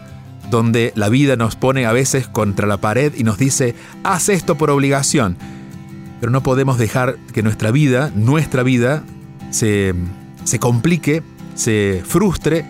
donde 0.51 0.93
la 0.95 1.09
vida 1.09 1.37
nos 1.37 1.57
pone 1.57 1.87
a 1.87 1.93
veces 1.93 2.29
contra 2.29 2.67
la 2.67 2.79
pared 2.79 3.13
y 3.17 3.25
nos 3.25 3.39
dice, 3.39 3.75
haz 4.03 4.29
esto 4.29 4.57
por 4.57 4.71
obligación. 4.71 5.37
Pero 6.21 6.31
no 6.31 6.43
podemos 6.43 6.79
dejar 6.79 7.17
que 7.33 7.43
nuestra 7.43 7.71
vida, 7.71 8.11
nuestra 8.15 8.63
vida, 8.63 9.03
se, 9.51 9.95
se 10.45 10.59
complique, 10.59 11.23
se 11.55 12.03
frustre, 12.07 12.65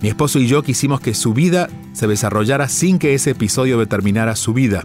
Mi 0.00 0.08
esposo 0.08 0.38
y 0.38 0.46
yo 0.46 0.62
quisimos 0.62 1.00
que 1.00 1.14
su 1.14 1.34
vida 1.34 1.68
se 1.92 2.06
desarrollara 2.06 2.68
sin 2.68 2.98
que 2.98 3.14
ese 3.14 3.30
episodio 3.30 3.78
determinara 3.78 4.36
su 4.36 4.52
vida. 4.52 4.84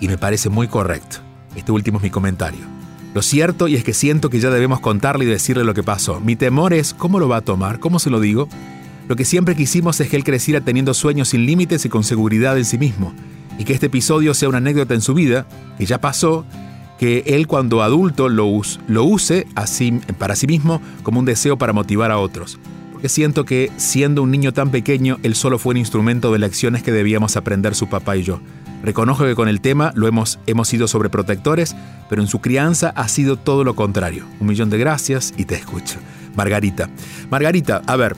Y 0.00 0.08
me 0.08 0.18
parece 0.18 0.50
muy 0.50 0.68
correcto. 0.68 1.18
Este 1.56 1.72
último 1.72 1.98
es 1.98 2.04
mi 2.04 2.10
comentario. 2.10 2.60
Lo 3.14 3.22
cierto 3.22 3.68
y 3.68 3.76
es 3.76 3.84
que 3.84 3.94
siento 3.94 4.28
que 4.28 4.40
ya 4.40 4.50
debemos 4.50 4.80
contarle 4.80 5.24
y 5.24 5.28
decirle 5.28 5.64
lo 5.64 5.72
que 5.72 5.82
pasó. 5.82 6.20
Mi 6.20 6.36
temor 6.36 6.74
es 6.74 6.92
cómo 6.92 7.18
lo 7.18 7.28
va 7.28 7.38
a 7.38 7.40
tomar, 7.40 7.80
cómo 7.80 7.98
se 7.98 8.10
lo 8.10 8.20
digo. 8.20 8.48
Lo 9.08 9.16
que 9.16 9.24
siempre 9.24 9.54
quisimos 9.54 10.00
es 10.00 10.08
que 10.08 10.16
él 10.16 10.24
creciera 10.24 10.60
teniendo 10.60 10.94
sueños 10.94 11.28
sin 11.28 11.46
límites 11.46 11.84
y 11.84 11.88
con 11.88 12.04
seguridad 12.04 12.56
en 12.56 12.64
sí 12.64 12.78
mismo. 12.78 13.12
Y 13.58 13.64
que 13.64 13.72
este 13.72 13.86
episodio 13.86 14.34
sea 14.34 14.48
una 14.48 14.58
anécdota 14.58 14.94
en 14.94 15.00
su 15.00 15.14
vida, 15.14 15.46
que 15.78 15.86
ya 15.86 16.00
pasó, 16.00 16.44
que 16.98 17.22
él 17.26 17.46
cuando 17.46 17.82
adulto 17.82 18.28
lo, 18.28 18.50
lo 18.88 19.04
use 19.04 19.46
así, 19.54 20.00
para 20.18 20.36
sí 20.36 20.46
mismo 20.46 20.80
como 21.02 21.20
un 21.20 21.26
deseo 21.26 21.58
para 21.58 21.72
motivar 21.72 22.10
a 22.10 22.18
otros 22.18 22.58
siento 23.08 23.44
que 23.44 23.70
siendo 23.76 24.22
un 24.22 24.30
niño 24.30 24.52
tan 24.52 24.70
pequeño, 24.70 25.18
él 25.22 25.34
solo 25.34 25.58
fue 25.58 25.72
un 25.72 25.78
instrumento 25.78 26.32
de 26.32 26.38
lecciones 26.38 26.82
que 26.82 26.92
debíamos 26.92 27.36
aprender 27.36 27.74
su 27.74 27.88
papá 27.88 28.16
y 28.16 28.22
yo. 28.22 28.40
Reconozco 28.82 29.24
que 29.24 29.34
con 29.34 29.48
el 29.48 29.60
tema 29.60 29.92
lo 29.94 30.06
hemos, 30.06 30.38
hemos 30.46 30.68
sido 30.68 30.88
sobreprotectores, 30.88 31.74
pero 32.08 32.22
en 32.22 32.28
su 32.28 32.40
crianza 32.40 32.92
ha 32.96 33.08
sido 33.08 33.36
todo 33.36 33.64
lo 33.64 33.74
contrario. 33.74 34.26
Un 34.40 34.46
millón 34.46 34.70
de 34.70 34.78
gracias 34.78 35.32
y 35.36 35.44
te 35.44 35.54
escucho. 35.54 35.98
Margarita. 36.36 36.90
Margarita, 37.30 37.82
a 37.86 37.96
ver, 37.96 38.16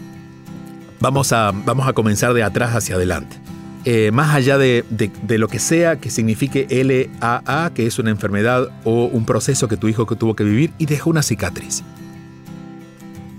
vamos 1.06 1.32
a, 1.32 1.52
vamos 1.52 1.86
a 1.86 1.92
comenzar 1.92 2.34
de 2.34 2.42
atrás 2.42 2.74
hacia 2.74 2.96
adelante. 2.96 3.36
Eh, 3.84 4.10
más 4.12 4.34
allá 4.34 4.58
de, 4.58 4.84
de, 4.90 5.38
lo 5.38 5.46
que 5.46 5.60
sea 5.60 6.00
que 6.00 6.10
signifique 6.10 6.66
LAA, 6.68 7.70
que 7.72 7.86
es 7.86 8.00
una 8.00 8.10
enfermedad 8.10 8.68
o 8.82 9.04
un 9.04 9.24
proceso 9.24 9.68
que 9.68 9.76
tu 9.76 9.86
hijo 9.86 10.04
tuvo 10.06 10.34
que 10.34 10.42
vivir 10.42 10.72
y 10.78 10.86
dejó 10.86 11.10
una 11.10 11.22
cicatriz. 11.22 11.84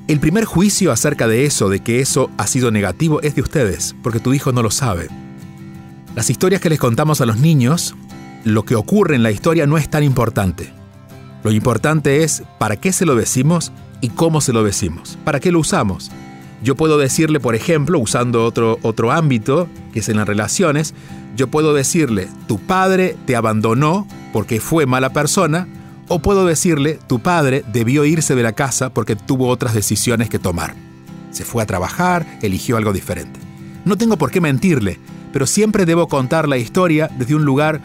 El 0.07 0.21
primer 0.21 0.45
juicio 0.45 0.93
acerca 0.93 1.27
de 1.27 1.45
eso, 1.45 1.67
de 1.67 1.81
que 1.81 1.99
eso 1.99 2.31
ha 2.37 2.47
sido 2.47 2.71
negativo, 2.71 3.21
es 3.21 3.35
de 3.35 3.41
ustedes, 3.41 3.93
porque 4.01 4.21
tu 4.21 4.33
hijo 4.33 4.53
no 4.53 4.63
lo 4.63 4.71
sabe. 4.71 5.09
Las 6.15 6.29
historias 6.29 6.61
que 6.61 6.69
les 6.69 6.79
contamos 6.79 7.19
a 7.19 7.25
los 7.25 7.37
niños, 7.37 7.95
lo 8.45 8.63
que 8.63 8.75
ocurre 8.75 9.15
en 9.15 9.23
la 9.23 9.31
historia 9.31 9.67
no 9.67 9.77
es 9.77 9.89
tan 9.89 10.03
importante. 10.03 10.71
Lo 11.43 11.51
importante 11.51 12.23
es 12.23 12.43
para 12.57 12.77
qué 12.77 12.93
se 12.93 13.05
lo 13.05 13.15
decimos 13.15 13.73
y 13.99 14.07
cómo 14.07 14.39
se 14.39 14.53
lo 14.53 14.63
decimos, 14.63 15.17
para 15.25 15.41
qué 15.41 15.51
lo 15.51 15.59
usamos. 15.59 16.09
Yo 16.63 16.75
puedo 16.75 16.97
decirle, 16.97 17.39
por 17.39 17.55
ejemplo, 17.55 17.99
usando 17.99 18.43
otro, 18.43 18.79
otro 18.81 19.11
ámbito, 19.11 19.67
que 19.93 19.99
es 19.99 20.09
en 20.09 20.17
las 20.17 20.27
relaciones, 20.27 20.93
yo 21.35 21.47
puedo 21.47 21.73
decirle, 21.73 22.27
tu 22.47 22.57
padre 22.57 23.15
te 23.25 23.35
abandonó 23.35 24.07
porque 24.33 24.59
fue 24.59 24.85
mala 24.85 25.11
persona, 25.11 25.67
o 26.07 26.19
puedo 26.19 26.45
decirle, 26.45 26.99
tu 27.07 27.19
padre 27.19 27.63
debió 27.71 28.05
irse 28.05 28.33
de 28.33 28.43
la 28.43 28.53
casa 28.53 28.89
porque 28.89 29.15
tuvo 29.15 29.47
otras 29.49 29.73
decisiones 29.73 30.29
que 30.29 30.39
tomar. 30.39 30.73
Se 31.31 31.45
fue 31.45 31.61
a 31.61 31.67
trabajar, 31.67 32.25
eligió 32.41 32.77
algo 32.77 32.93
diferente. 32.93 33.39
No 33.85 33.97
tengo 33.97 34.17
por 34.17 34.31
qué 34.31 34.41
mentirle, 34.41 34.99
pero 35.33 35.45
siempre 35.45 35.85
debo 35.85 36.07
contar 36.07 36.47
la 36.47 36.57
historia 36.57 37.09
desde 37.17 37.35
un 37.35 37.45
lugar, 37.45 37.81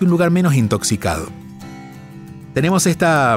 un 0.00 0.08
lugar 0.08 0.30
menos 0.30 0.54
intoxicado. 0.54 1.28
Tenemos 2.54 2.86
esta, 2.86 3.36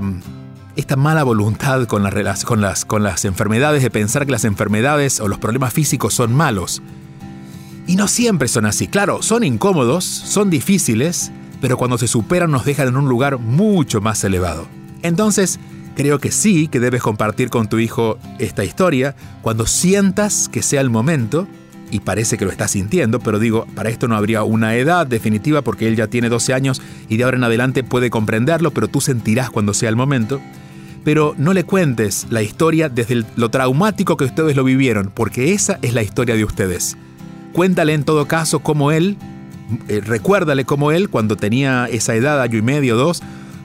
esta 0.75 0.95
mala 0.95 1.23
voluntad 1.23 1.85
con 1.85 2.03
las, 2.03 2.45
con, 2.45 2.61
las, 2.61 2.85
con 2.85 3.03
las 3.03 3.25
enfermedades 3.25 3.83
de 3.83 3.89
pensar 3.89 4.25
que 4.25 4.31
las 4.31 4.45
enfermedades 4.45 5.19
o 5.19 5.27
los 5.27 5.39
problemas 5.39 5.73
físicos 5.73 6.13
son 6.13 6.33
malos. 6.33 6.81
Y 7.87 7.95
no 7.95 8.07
siempre 8.07 8.47
son 8.47 8.65
así. 8.65 8.87
Claro, 8.87 9.21
son 9.21 9.43
incómodos, 9.43 10.05
son 10.05 10.49
difíciles, 10.49 11.31
pero 11.59 11.77
cuando 11.77 11.97
se 11.97 12.07
superan 12.07 12.51
nos 12.51 12.65
dejan 12.65 12.87
en 12.87 12.97
un 12.97 13.09
lugar 13.09 13.37
mucho 13.37 14.01
más 14.01 14.23
elevado. 14.23 14.67
Entonces, 15.01 15.59
creo 15.95 16.19
que 16.19 16.31
sí 16.31 16.67
que 16.67 16.79
debes 16.79 17.01
compartir 17.01 17.49
con 17.49 17.67
tu 17.67 17.79
hijo 17.79 18.17
esta 18.39 18.63
historia 18.63 19.15
cuando 19.41 19.65
sientas 19.65 20.47
que 20.49 20.61
sea 20.61 20.81
el 20.81 20.89
momento, 20.89 21.47
y 21.91 21.99
parece 21.99 22.37
que 22.37 22.45
lo 22.45 22.51
estás 22.51 22.71
sintiendo, 22.71 23.19
pero 23.19 23.37
digo, 23.37 23.67
para 23.75 23.89
esto 23.89 24.07
no 24.07 24.15
habría 24.15 24.43
una 24.43 24.75
edad 24.75 25.05
definitiva 25.05 25.61
porque 25.61 25.87
él 25.87 25.97
ya 25.97 26.07
tiene 26.07 26.29
12 26.29 26.53
años 26.53 26.81
y 27.09 27.17
de 27.17 27.25
ahora 27.25 27.37
en 27.37 27.43
adelante 27.43 27.83
puede 27.83 28.09
comprenderlo, 28.09 28.71
pero 28.71 28.87
tú 28.87 29.01
sentirás 29.01 29.49
cuando 29.49 29.73
sea 29.73 29.89
el 29.89 29.97
momento. 29.97 30.41
Pero 31.03 31.33
no 31.37 31.53
le 31.53 31.63
cuentes 31.63 32.27
la 32.29 32.41
historia 32.41 32.89
desde 32.89 33.23
lo 33.35 33.49
traumático 33.49 34.17
que 34.17 34.25
ustedes 34.25 34.55
lo 34.55 34.63
vivieron, 34.63 35.11
porque 35.13 35.53
esa 35.53 35.79
es 35.81 35.93
la 35.93 36.03
historia 36.03 36.35
de 36.35 36.45
ustedes. 36.45 36.97
Cuéntale 37.53 37.93
en 37.93 38.03
todo 38.03 38.27
caso 38.27 38.59
cómo 38.59 38.91
él 38.91 39.17
eh, 39.87 40.01
recuérdale 40.01 40.65
cómo 40.65 40.91
él, 40.91 41.09
cuando 41.09 41.37
tenía 41.37 41.85
esa 41.85 42.15
edad, 42.15 42.41
año 42.41 42.57
y 42.57 42.61
medio, 42.61 42.95
dos, 42.95 43.21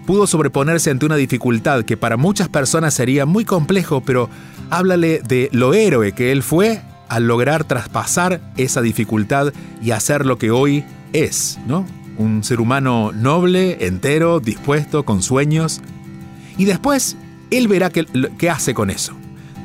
pudo 0.07 0.27
sobreponerse 0.27 0.90
ante 0.90 1.07
una 1.07 1.16
dificultad 1.16 1.83
que 1.83 1.96
para 1.96 2.16
muchas 2.16 2.49
personas 2.49 2.94
sería 2.94 3.27
muy 3.27 3.44
complejo, 3.44 4.03
pero 4.03 4.29
háblale 4.70 5.20
de 5.27 5.49
lo 5.53 5.75
héroe 5.75 6.12
que 6.12 6.33
él 6.33 6.42
fue 6.42 6.81
al 7.09 7.27
lograr 7.27 7.64
traspasar 7.64 8.40
esa 8.57 8.83
dificultad 8.83 9.53
y 9.83 9.90
hacer 9.90 10.27
lo 10.27 10.38
que 10.38 10.51
hoy 10.51 10.85
es, 11.12 11.59
¿no? 11.66 11.85
Un 12.18 12.44
ser 12.44 12.61
humano 12.61 13.12
noble, 13.12 13.87
entero, 13.87 14.40
dispuesto, 14.40 15.05
con 15.05 15.22
sueños. 15.22 15.81
Y 16.57 16.64
después, 16.64 17.16
él 17.51 17.69
verá 17.69 17.91
qué, 17.91 18.51
hace 18.51 18.75
con 18.75 18.91
eso. 18.91 19.15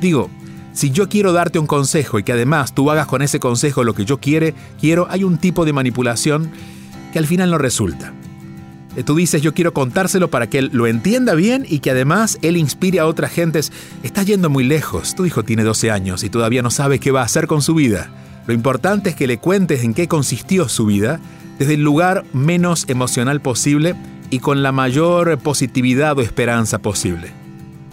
Digo, 0.00 0.30
si 0.72 0.90
yo 0.90 1.08
quiero 1.08 1.32
darte 1.32 1.58
un 1.58 1.66
consejo 1.66 2.18
y 2.18 2.22
que 2.22 2.32
además 2.32 2.74
tú 2.74 2.90
hagas 2.90 3.06
con 3.06 3.22
ese 3.22 3.40
consejo 3.40 3.84
lo 3.84 3.94
que 3.94 4.04
yo 4.04 4.18
quiere, 4.18 4.54
quiero, 4.80 5.06
hay 5.10 5.24
un 5.24 5.38
tipo 5.38 5.64
de 5.64 5.72
manipulación 5.72 6.50
que 7.12 7.18
al 7.18 7.26
final 7.26 7.50
no 7.50 7.58
resulta. 7.58 8.12
Eh, 8.96 9.02
tú 9.02 9.14
dices, 9.14 9.40
yo 9.42 9.54
quiero 9.54 9.72
contárselo 9.72 10.28
para 10.28 10.48
que 10.48 10.58
él 10.58 10.70
lo 10.72 10.86
entienda 10.86 11.34
bien 11.34 11.64
y 11.68 11.78
que 11.78 11.90
además 11.90 12.38
él 12.42 12.56
inspire 12.56 13.00
a 13.00 13.06
otras 13.06 13.32
gentes. 13.32 13.72
Está 14.02 14.22
yendo 14.22 14.50
muy 14.50 14.64
lejos. 14.64 15.14
Tu 15.14 15.26
hijo 15.26 15.42
tiene 15.42 15.62
12 15.62 15.90
años 15.90 16.24
y 16.24 16.30
todavía 16.30 16.62
no 16.62 16.70
sabe 16.70 16.98
qué 16.98 17.10
va 17.10 17.22
a 17.22 17.26
hacer 17.26 17.46
con 17.46 17.62
su 17.62 17.74
vida. 17.74 18.10
Lo 18.46 18.54
importante 18.54 19.10
es 19.10 19.16
que 19.16 19.26
le 19.26 19.38
cuentes 19.38 19.82
en 19.84 19.94
qué 19.94 20.08
consistió 20.08 20.68
su 20.68 20.86
vida 20.86 21.20
desde 21.58 21.74
el 21.74 21.82
lugar 21.82 22.24
menos 22.32 22.86
emocional 22.88 23.40
posible 23.40 23.94
y 24.30 24.40
con 24.40 24.62
la 24.62 24.72
mayor 24.72 25.38
positividad 25.38 26.18
o 26.18 26.22
esperanza 26.22 26.78
posible. 26.80 27.41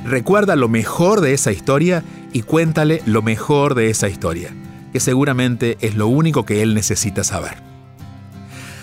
Recuerda 0.03 0.55
lo 0.55 0.69
mejor 0.69 1.21
de 1.21 1.33
esa 1.33 1.51
historia 1.51 2.03
y 2.31 2.41
cuéntale 2.43 3.01
lo 3.05 3.21
mejor 3.21 3.75
de 3.75 3.89
esa 3.89 4.09
historia, 4.09 4.53
que 4.93 4.99
seguramente 4.99 5.77
es 5.81 5.95
lo 5.95 6.07
único 6.07 6.45
que 6.45 6.61
él 6.61 6.73
necesita 6.73 7.23
saber. 7.23 7.57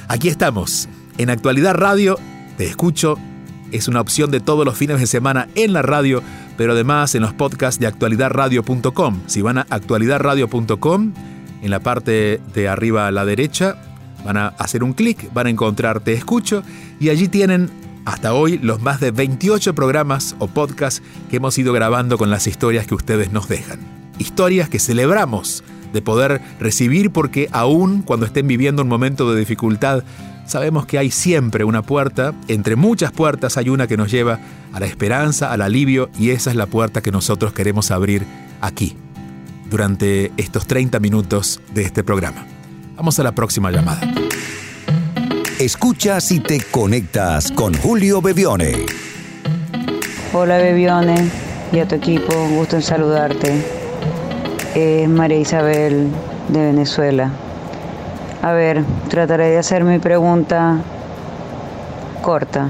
Aquí 0.09 0.29
estamos, 0.29 0.89
en 1.19 1.31
Actualidad 1.31 1.75
Radio, 1.75 2.19
te 2.59 2.67
escucho, 2.67 3.17
es 3.73 3.89
una 3.89 4.01
opción 4.01 4.31
de 4.31 4.41
todos 4.41 4.65
los 4.65 4.77
fines 4.77 5.01
de 5.01 5.07
semana 5.07 5.49
en 5.55 5.73
la 5.73 5.83
radio, 5.83 6.23
pero 6.57 6.73
además 6.73 7.15
en 7.15 7.23
los 7.23 7.33
podcasts 7.33 7.81
de 7.81 7.87
actualidadradio.com. 7.87 9.23
Si 9.27 9.43
van 9.43 9.59
a 9.59 9.67
actualidadradio.com, 9.69 11.13
en 11.63 11.71
la 11.71 11.81
parte 11.81 12.41
de 12.55 12.69
arriba 12.69 13.07
a 13.07 13.11
la 13.11 13.25
derecha, 13.25 13.77
van 14.25 14.37
a 14.37 14.49
hacer 14.49 14.85
un 14.85 14.93
clic, 14.93 15.33
van 15.33 15.47
a 15.47 15.51
encontrar 15.51 16.01
Te 16.01 16.13
Escucho 16.13 16.63
y 17.01 17.09
allí 17.09 17.29
tienen 17.29 17.71
hasta 18.07 18.33
hoy 18.33 18.59
los 18.59 18.81
más 18.81 19.01
de 19.01 19.11
28 19.11 19.75
programas 19.75 20.37
o 20.39 20.47
podcasts 20.47 21.03
que 21.29 21.37
hemos 21.37 21.59
ido 21.59 21.73
grabando 21.75 22.17
con 22.17 22.31
las 22.31 22.47
historias 22.47 22.87
que 22.87 22.95
ustedes 22.95 23.33
nos 23.33 23.49
dejan. 23.49 23.81
Historias 24.19 24.71
que 24.71 24.79
celebramos 24.79 25.63
de 25.93 26.01
poder 26.03 26.41
recibir 26.61 27.11
porque 27.11 27.49
aún 27.53 28.03
cuando 28.03 28.25
estén 28.25 28.47
viviendo 28.47 28.83
un 28.83 28.89
momento 28.89 29.31
de 29.31 29.39
dificultad, 29.39 30.05
sabemos 30.47 30.87
que 30.87 30.99
hay 30.99 31.11
siempre 31.11 31.65
una 31.65 31.83
puerta, 31.83 32.33
entre 32.47 32.77
muchas 32.77 33.11
puertas 33.11 33.57
hay 33.57 33.69
una 33.69 33.89
que 33.89 33.97
nos 33.97 34.11
lleva 34.11 34.39
a 34.73 34.81
la 34.81 34.87
esperanza, 34.87 35.53
al 35.53 35.61
alivio 35.61 36.09
y 36.19 36.31
esa 36.31 36.51
es 36.51 36.57
la 36.57 36.67
puerta 36.67 37.03
que 37.03 37.11
nosotros 37.11 37.53
queremos 37.53 37.91
abrir 37.91 38.25
aquí, 38.61 38.97
durante 39.69 40.31
estos 40.37 40.67
30 40.67 41.01
minutos 41.01 41.61
de 41.75 41.83
este 41.83 42.05
programa. 42.05 42.47
Vamos 42.97 43.19
a 43.19 43.25
la 43.25 43.33
próxima 43.33 43.71
llamada. 43.73 44.01
Escuchas 45.67 46.31
y 46.31 46.39
te 46.39 46.61
conectas 46.61 47.51
con 47.51 47.75
Julio 47.75 48.23
Bebione. 48.23 48.87
Hola 50.33 50.59
Bebione 50.59 51.29
y 51.73 51.81
a 51.81 51.89
tu 51.89 51.97
equipo, 51.97 52.33
gusto 52.51 52.77
en 52.77 52.83
saludarte. 52.83 53.53
Es 54.77 55.09
María 55.09 55.41
Isabel 55.41 56.07
de 56.51 56.67
Venezuela. 56.67 57.33
A 58.43 58.53
ver, 58.53 58.85
trataré 59.09 59.51
de 59.51 59.59
hacer 59.59 59.83
mi 59.83 59.99
pregunta 59.99 60.79
corta. 62.23 62.69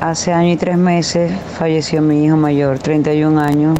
Hace 0.00 0.32
año 0.32 0.50
y 0.50 0.56
tres 0.56 0.76
meses 0.76 1.30
falleció 1.56 2.02
mi 2.02 2.24
hijo 2.24 2.36
mayor, 2.36 2.80
31 2.80 3.40
años. 3.40 3.78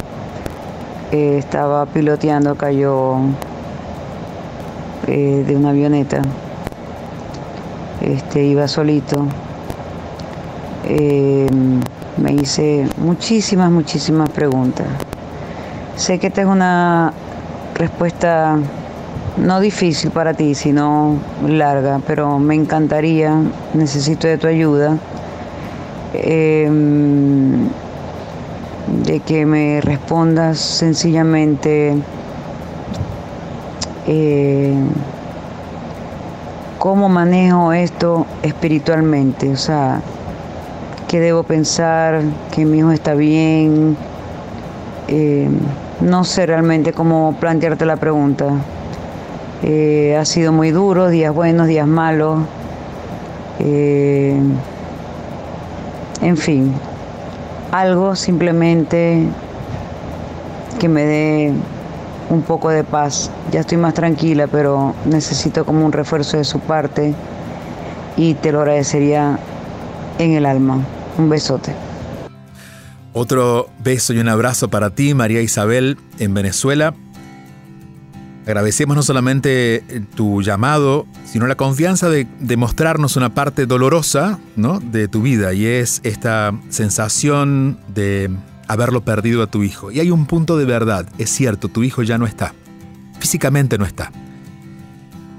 Eh, 1.10 1.38
estaba 1.38 1.84
piloteando, 1.86 2.54
cayó 2.54 3.16
eh, 5.08 5.42
de 5.44 5.56
una 5.56 5.70
avioneta 5.70 6.22
este, 8.04 8.44
iba 8.44 8.68
solito. 8.68 9.26
Eh, 10.84 11.48
me 12.18 12.32
hice 12.32 12.86
muchísimas, 12.98 13.70
muchísimas 13.70 14.28
preguntas. 14.30 14.86
Sé 15.96 16.18
que 16.18 16.26
esta 16.26 16.42
es 16.42 16.46
una 16.46 17.12
respuesta 17.74 18.58
no 19.36 19.60
difícil 19.60 20.10
para 20.10 20.34
ti, 20.34 20.54
sino 20.54 21.16
larga, 21.46 22.00
pero 22.06 22.38
me 22.38 22.54
encantaría, 22.54 23.34
necesito 23.72 24.28
de 24.28 24.38
tu 24.38 24.46
ayuda, 24.46 24.96
em, 26.12 27.68
de 29.04 29.20
que 29.20 29.44
me 29.46 29.80
respondas 29.80 30.58
sencillamente 30.58 31.96
eh, 34.06 34.74
cómo 36.84 37.08
manejo 37.08 37.72
esto 37.72 38.26
espiritualmente, 38.42 39.50
o 39.50 39.56
sea, 39.56 40.02
qué 41.08 41.18
debo 41.18 41.42
pensar, 41.42 42.20
que 42.52 42.66
mi 42.66 42.80
hijo 42.80 42.90
está 42.90 43.14
bien. 43.14 43.96
Eh, 45.08 45.48
no 46.02 46.24
sé 46.24 46.44
realmente 46.44 46.92
cómo 46.92 47.36
plantearte 47.40 47.86
la 47.86 47.96
pregunta. 47.96 48.48
Eh, 49.62 50.14
ha 50.20 50.26
sido 50.26 50.52
muy 50.52 50.72
duro, 50.72 51.08
días 51.08 51.34
buenos, 51.34 51.68
días 51.68 51.86
malos. 51.86 52.40
Eh, 53.60 54.38
en 56.20 56.36
fin, 56.36 56.70
algo 57.72 58.14
simplemente 58.14 59.22
que 60.78 60.88
me 60.90 61.06
dé 61.06 61.54
un 62.34 62.42
poco 62.42 62.70
de 62.70 62.84
paz. 62.84 63.30
Ya 63.50 63.60
estoy 63.60 63.78
más 63.78 63.94
tranquila, 63.94 64.46
pero 64.46 64.94
necesito 65.06 65.64
como 65.64 65.86
un 65.86 65.92
refuerzo 65.92 66.36
de 66.36 66.44
su 66.44 66.60
parte 66.60 67.14
y 68.16 68.34
te 68.34 68.52
lo 68.52 68.60
agradecería 68.60 69.38
en 70.18 70.32
el 70.32 70.46
alma. 70.46 70.84
Un 71.16 71.28
besote. 71.28 71.74
Otro 73.12 73.68
beso 73.82 74.12
y 74.12 74.18
un 74.18 74.28
abrazo 74.28 74.68
para 74.68 74.90
ti, 74.90 75.14
María 75.14 75.40
Isabel, 75.40 75.96
en 76.18 76.34
Venezuela. 76.34 76.94
Agradecemos 78.44 78.96
no 78.96 79.02
solamente 79.02 79.82
tu 80.16 80.42
llamado, 80.42 81.06
sino 81.24 81.46
la 81.46 81.54
confianza 81.54 82.10
de, 82.10 82.26
de, 82.40 82.56
mostrarnos 82.58 83.16
una 83.16 83.32
parte 83.32 83.64
dolorosa 83.64 84.38
¿no? 84.56 84.80
de 84.80 85.08
tu 85.08 85.22
vida 85.22 85.54
y 85.54 85.64
es 85.64 86.00
esta 86.02 86.52
sensación 86.68 87.78
de 87.94 88.30
haberlo 88.68 89.02
perdido 89.02 89.42
a 89.42 89.46
tu 89.46 89.62
hijo. 89.62 89.90
Y 89.90 90.00
hay 90.00 90.10
un 90.10 90.26
punto 90.26 90.56
de 90.56 90.64
verdad, 90.64 91.06
es 91.18 91.30
cierto, 91.30 91.68
tu 91.68 91.82
hijo 91.82 92.02
ya 92.02 92.18
no 92.18 92.26
está, 92.26 92.54
físicamente 93.18 93.78
no 93.78 93.84
está. 93.84 94.10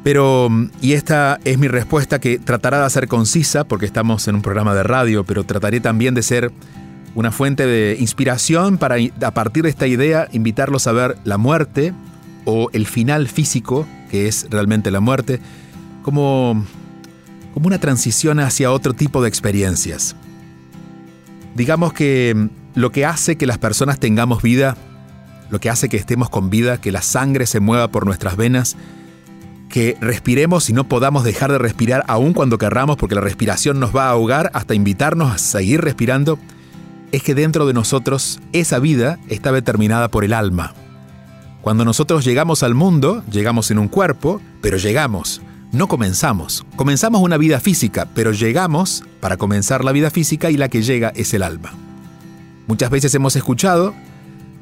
Pero, 0.04 0.50
y 0.82 0.94
esta 0.94 1.40
es 1.46 1.58
mi 1.58 1.68
respuesta 1.68 2.20
que 2.20 2.38
tratará 2.38 2.84
de 2.84 2.90
ser 2.92 3.08
concisa, 3.08 3.64
porque 3.64 3.88
estamos 3.88 4.28
en 4.28 4.36
un 4.36 4.44
programa 4.44 4.76
de 4.76 4.84
radio, 4.84 5.24
pero 5.24 5.44
trataré 5.46 5.80
también 5.80 6.14
de 6.14 6.22
ser 6.22 6.52
una 7.16 7.32
fuente 7.32 7.66
de 7.66 7.98
inspiración 8.00 8.78
para, 8.78 8.98
a 9.24 9.32
partir 9.32 9.64
de 9.64 9.70
esta 9.70 9.88
idea, 9.88 10.28
invitarlos 10.32 10.86
a 10.86 10.92
ver 10.92 11.18
la 11.24 11.40
muerte 11.40 11.94
o 12.44 12.70
el 12.74 12.86
final 12.86 13.28
físico, 13.28 13.88
que 14.12 14.28
es 14.28 14.46
realmente 14.52 14.92
la 14.92 15.00
muerte, 15.00 15.40
como, 16.04 16.64
como 17.56 17.66
una 17.66 17.80
transición 17.80 18.40
hacia 18.40 18.72
otro 18.72 18.94
tipo 18.94 19.24
de 19.24 19.30
experiencias. 19.30 20.16
Digamos 21.56 21.94
que 21.94 22.50
lo 22.76 22.92
que 22.92 23.06
hace 23.06 23.38
que 23.38 23.48
las 23.48 23.58
personas 23.58 24.00
tengamos 24.00 24.44
vida, 24.44 24.78
lo 25.50 25.60
que 25.60 25.70
hace 25.70 25.90
que 25.90 25.98
estemos 25.98 26.30
con 26.30 26.50
vida, 26.50 26.80
que 26.80 26.92
la 26.92 27.02
sangre 27.02 27.48
se 27.48 27.60
mueva 27.60 27.88
por 27.88 28.06
nuestras 28.06 28.36
venas, 28.36 28.76
que 29.70 29.98
respiremos 30.00 30.70
y 30.70 30.74
no 30.74 30.84
podamos 30.84 31.24
dejar 31.24 31.52
de 31.52 31.58
respirar 31.58 32.04
aun 32.08 32.34
cuando 32.34 32.58
querramos 32.58 32.98
porque 32.98 33.16
la 33.16 33.22
respiración 33.22 33.80
nos 33.80 33.96
va 33.96 34.08
a 34.08 34.12
ahogar 34.12 34.52
hasta 34.54 34.76
invitarnos 34.76 35.34
a 35.34 35.38
seguir 35.38 35.82
respirando, 35.82 36.38
es 37.12 37.24
que 37.24 37.36
dentro 37.36 37.66
de 37.66 37.74
nosotros 37.74 38.40
esa 38.52 38.80
vida 38.80 39.20
está 39.30 39.52
determinada 39.52 40.10
por 40.10 40.24
el 40.24 40.34
alma. 40.34 40.74
Cuando 41.62 41.86
nosotros 41.86 42.24
llegamos 42.26 42.62
al 42.62 42.76
mundo, 42.76 43.24
llegamos 43.32 43.72
en 43.72 43.80
un 43.80 43.88
cuerpo, 43.88 44.40
pero 44.62 44.78
llegamos, 44.78 45.42
no 45.72 45.88
comenzamos. 45.88 46.66
Comenzamos 46.76 47.22
una 47.22 47.38
vida 47.38 47.60
física, 47.60 48.08
pero 48.14 48.34
llegamos 48.34 49.04
para 49.20 49.38
comenzar 49.38 49.84
la 49.84 49.92
vida 49.92 50.12
física 50.12 50.52
y 50.52 50.58
la 50.58 50.70
que 50.70 50.84
llega 50.84 51.10
es 51.16 51.34
el 51.34 51.42
alma. 51.42 51.74
Muchas 52.68 52.90
veces 52.90 53.14
hemos 53.16 53.36
escuchado, 53.36 53.94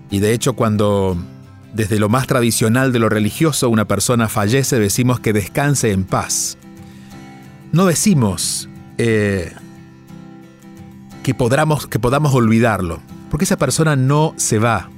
y 0.10 0.20
de 0.20 0.34
hecho 0.34 0.54
cuando 0.54 1.18
desde 1.74 2.00
lo 2.00 2.08
más 2.08 2.28
tradicional 2.28 2.94
de 2.94 3.00
lo 3.00 3.10
religioso 3.10 3.70
una 3.70 3.86
persona 3.86 4.30
fallece, 4.30 4.80
decimos 4.80 5.20
que 5.20 5.34
descanse 5.34 5.92
en 5.92 6.04
paz. 6.04 6.58
No 7.72 7.86
decimos 7.86 8.70
eh, 8.98 9.52
que, 11.24 11.34
podamos, 11.34 11.88
que 11.88 12.00
podamos 12.00 12.34
olvidarlo, 12.36 13.00
porque 13.32 13.46
esa 13.46 13.58
persona 13.58 13.96
no 13.96 14.34
se 14.38 14.60
va. 14.60 14.90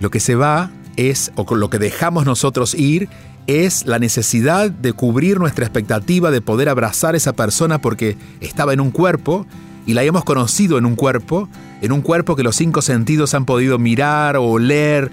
Lo 0.00 0.10
que 0.10 0.20
se 0.20 0.34
va 0.34 0.70
es, 0.96 1.32
o 1.36 1.54
lo 1.54 1.68
que 1.68 1.78
dejamos 1.78 2.24
nosotros 2.24 2.74
ir, 2.74 3.08
es 3.46 3.86
la 3.86 3.98
necesidad 3.98 4.70
de 4.70 4.92
cubrir 4.92 5.38
nuestra 5.38 5.66
expectativa 5.66 6.30
de 6.30 6.40
poder 6.40 6.68
abrazar 6.68 7.14
a 7.14 7.18
esa 7.18 7.34
persona 7.34 7.80
porque 7.80 8.16
estaba 8.40 8.72
en 8.72 8.80
un 8.80 8.90
cuerpo 8.90 9.46
y 9.86 9.94
la 9.94 10.02
hemos 10.02 10.24
conocido 10.24 10.76
en 10.78 10.84
un 10.84 10.96
cuerpo, 10.96 11.48
en 11.80 11.92
un 11.92 12.02
cuerpo 12.02 12.36
que 12.36 12.42
los 12.42 12.56
cinco 12.56 12.82
sentidos 12.82 13.34
han 13.34 13.44
podido 13.44 13.78
mirar 13.78 14.36
o 14.36 14.44
oler, 14.44 15.10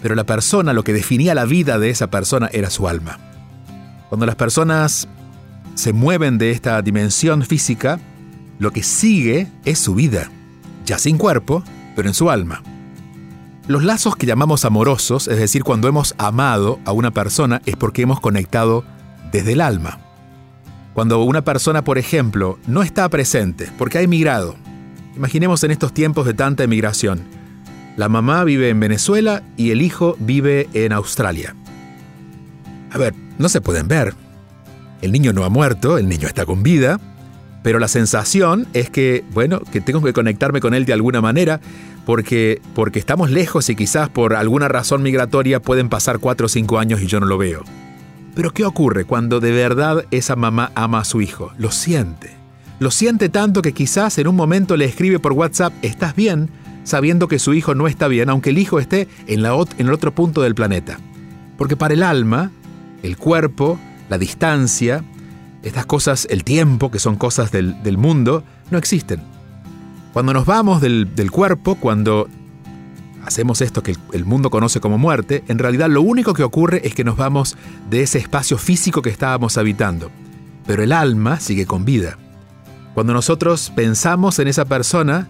pero 0.00 0.14
la 0.14 0.24
persona, 0.24 0.72
lo 0.72 0.84
que 0.84 0.92
definía 0.92 1.34
la 1.34 1.44
vida 1.44 1.78
de 1.78 1.90
esa 1.90 2.08
persona 2.08 2.48
era 2.52 2.70
su 2.70 2.88
alma. 2.88 3.18
Cuando 4.08 4.24
las 4.24 4.36
personas 4.36 5.08
se 5.74 5.92
mueven 5.92 6.38
de 6.38 6.52
esta 6.52 6.80
dimensión 6.80 7.42
física, 7.42 7.98
lo 8.58 8.70
que 8.70 8.82
sigue 8.82 9.48
es 9.64 9.78
su 9.78 9.94
vida, 9.94 10.30
ya 10.86 10.98
sin 10.98 11.18
cuerpo, 11.18 11.64
pero 11.96 12.08
en 12.08 12.14
su 12.14 12.30
alma. 12.30 12.62
Los 13.66 13.84
lazos 13.84 14.16
que 14.16 14.26
llamamos 14.26 14.64
amorosos, 14.64 15.28
es 15.28 15.38
decir, 15.38 15.62
cuando 15.62 15.88
hemos 15.88 16.14
amado 16.16 16.78
a 16.84 16.92
una 16.92 17.10
persona, 17.10 17.60
es 17.66 17.76
porque 17.76 18.02
hemos 18.02 18.20
conectado 18.20 18.84
desde 19.30 19.52
el 19.52 19.60
alma. 19.60 19.98
Cuando 20.98 21.22
una 21.22 21.44
persona, 21.44 21.84
por 21.84 21.96
ejemplo, 21.96 22.58
no 22.66 22.82
está 22.82 23.08
presente 23.08 23.70
porque 23.78 23.98
ha 23.98 24.02
emigrado, 24.02 24.56
imaginemos 25.16 25.62
en 25.62 25.70
estos 25.70 25.94
tiempos 25.94 26.26
de 26.26 26.34
tanta 26.34 26.64
emigración, 26.64 27.20
la 27.96 28.08
mamá 28.08 28.42
vive 28.42 28.68
en 28.68 28.80
Venezuela 28.80 29.44
y 29.56 29.70
el 29.70 29.80
hijo 29.80 30.16
vive 30.18 30.68
en 30.74 30.92
Australia. 30.92 31.54
A 32.90 32.98
ver, 32.98 33.14
no 33.38 33.48
se 33.48 33.60
pueden 33.60 33.86
ver. 33.86 34.14
El 35.00 35.12
niño 35.12 35.32
no 35.32 35.44
ha 35.44 35.48
muerto, 35.50 35.98
el 35.98 36.08
niño 36.08 36.26
está 36.26 36.44
con 36.44 36.64
vida, 36.64 36.98
pero 37.62 37.78
la 37.78 37.86
sensación 37.86 38.66
es 38.72 38.90
que, 38.90 39.24
bueno, 39.30 39.60
que 39.70 39.80
tengo 39.80 40.02
que 40.02 40.12
conectarme 40.12 40.58
con 40.58 40.74
él 40.74 40.84
de 40.84 40.94
alguna 40.94 41.20
manera, 41.20 41.60
porque, 42.06 42.60
porque 42.74 42.98
estamos 42.98 43.30
lejos 43.30 43.70
y 43.70 43.76
quizás 43.76 44.08
por 44.08 44.34
alguna 44.34 44.66
razón 44.66 45.02
migratoria 45.02 45.62
pueden 45.62 45.90
pasar 45.90 46.18
cuatro 46.18 46.46
o 46.46 46.48
cinco 46.48 46.80
años 46.80 47.00
y 47.00 47.06
yo 47.06 47.20
no 47.20 47.26
lo 47.26 47.38
veo. 47.38 47.62
Pero 48.38 48.54
¿qué 48.54 48.64
ocurre 48.64 49.04
cuando 49.04 49.40
de 49.40 49.50
verdad 49.50 50.04
esa 50.12 50.36
mamá 50.36 50.70
ama 50.76 51.00
a 51.00 51.04
su 51.04 51.20
hijo? 51.20 51.50
Lo 51.58 51.72
siente. 51.72 52.36
Lo 52.78 52.92
siente 52.92 53.28
tanto 53.28 53.62
que 53.62 53.72
quizás 53.72 54.16
en 54.16 54.28
un 54.28 54.36
momento 54.36 54.76
le 54.76 54.84
escribe 54.84 55.18
por 55.18 55.32
WhatsApp, 55.32 55.72
¿estás 55.82 56.14
bien? 56.14 56.48
sabiendo 56.84 57.26
que 57.26 57.40
su 57.40 57.52
hijo 57.52 57.74
no 57.74 57.88
está 57.88 58.06
bien, 58.06 58.30
aunque 58.30 58.50
el 58.50 58.58
hijo 58.58 58.78
esté 58.78 59.08
en, 59.26 59.42
la, 59.42 59.56
el 59.78 59.92
otro 59.92 60.14
punto 60.14 60.40
del 60.40 60.54
planeta. 60.54 61.00
Porque 61.56 61.74
para 61.74 61.94
el 61.94 62.04
alma, 62.04 62.52
el 63.02 63.16
cuerpo, 63.16 63.76
la 64.08 64.18
distancia, 64.18 65.02
estas 65.64 65.86
cosas, 65.86 66.28
el 66.30 66.44
tiempo, 66.44 66.92
que 66.92 67.00
son 67.00 67.16
cosas 67.16 67.50
del, 67.50 67.98
mundo, 67.98 68.44
no 68.70 68.78
existen. 68.78 69.20
Cuando 70.12 70.32
nos 70.32 70.46
vamos 70.46 70.80
del 70.80 71.30
cuerpo, 71.32 71.74
cuando 71.74 72.28
hacemos 73.28 73.60
esto 73.60 73.82
que 73.82 73.94
el, 74.12 74.24
mundo 74.24 74.50
conoce 74.50 74.80
como 74.80 74.98
muerte, 74.98 75.44
en 75.48 75.58
realidad 75.58 75.88
lo 75.88 76.02
único 76.02 76.34
que 76.34 76.42
ocurre 76.42 76.80
es 76.86 76.94
que 76.94 77.04
nos 77.04 77.16
vamos 77.16 77.56
de 77.88 78.02
ese 78.02 78.18
espacio 78.18 78.58
físico 78.58 79.02
que 79.02 79.10
estábamos 79.10 79.58
habitando. 79.58 80.10
Pero 80.66 80.82
el 80.82 80.92
alma 80.92 81.38
sigue 81.38 81.66
con 81.66 81.84
vida. 81.84 82.18
Cuando 82.94 83.12
nosotros 83.12 83.70
pensamos 83.76 84.38
en 84.38 84.48
esa 84.48 84.64
persona, 84.64 85.28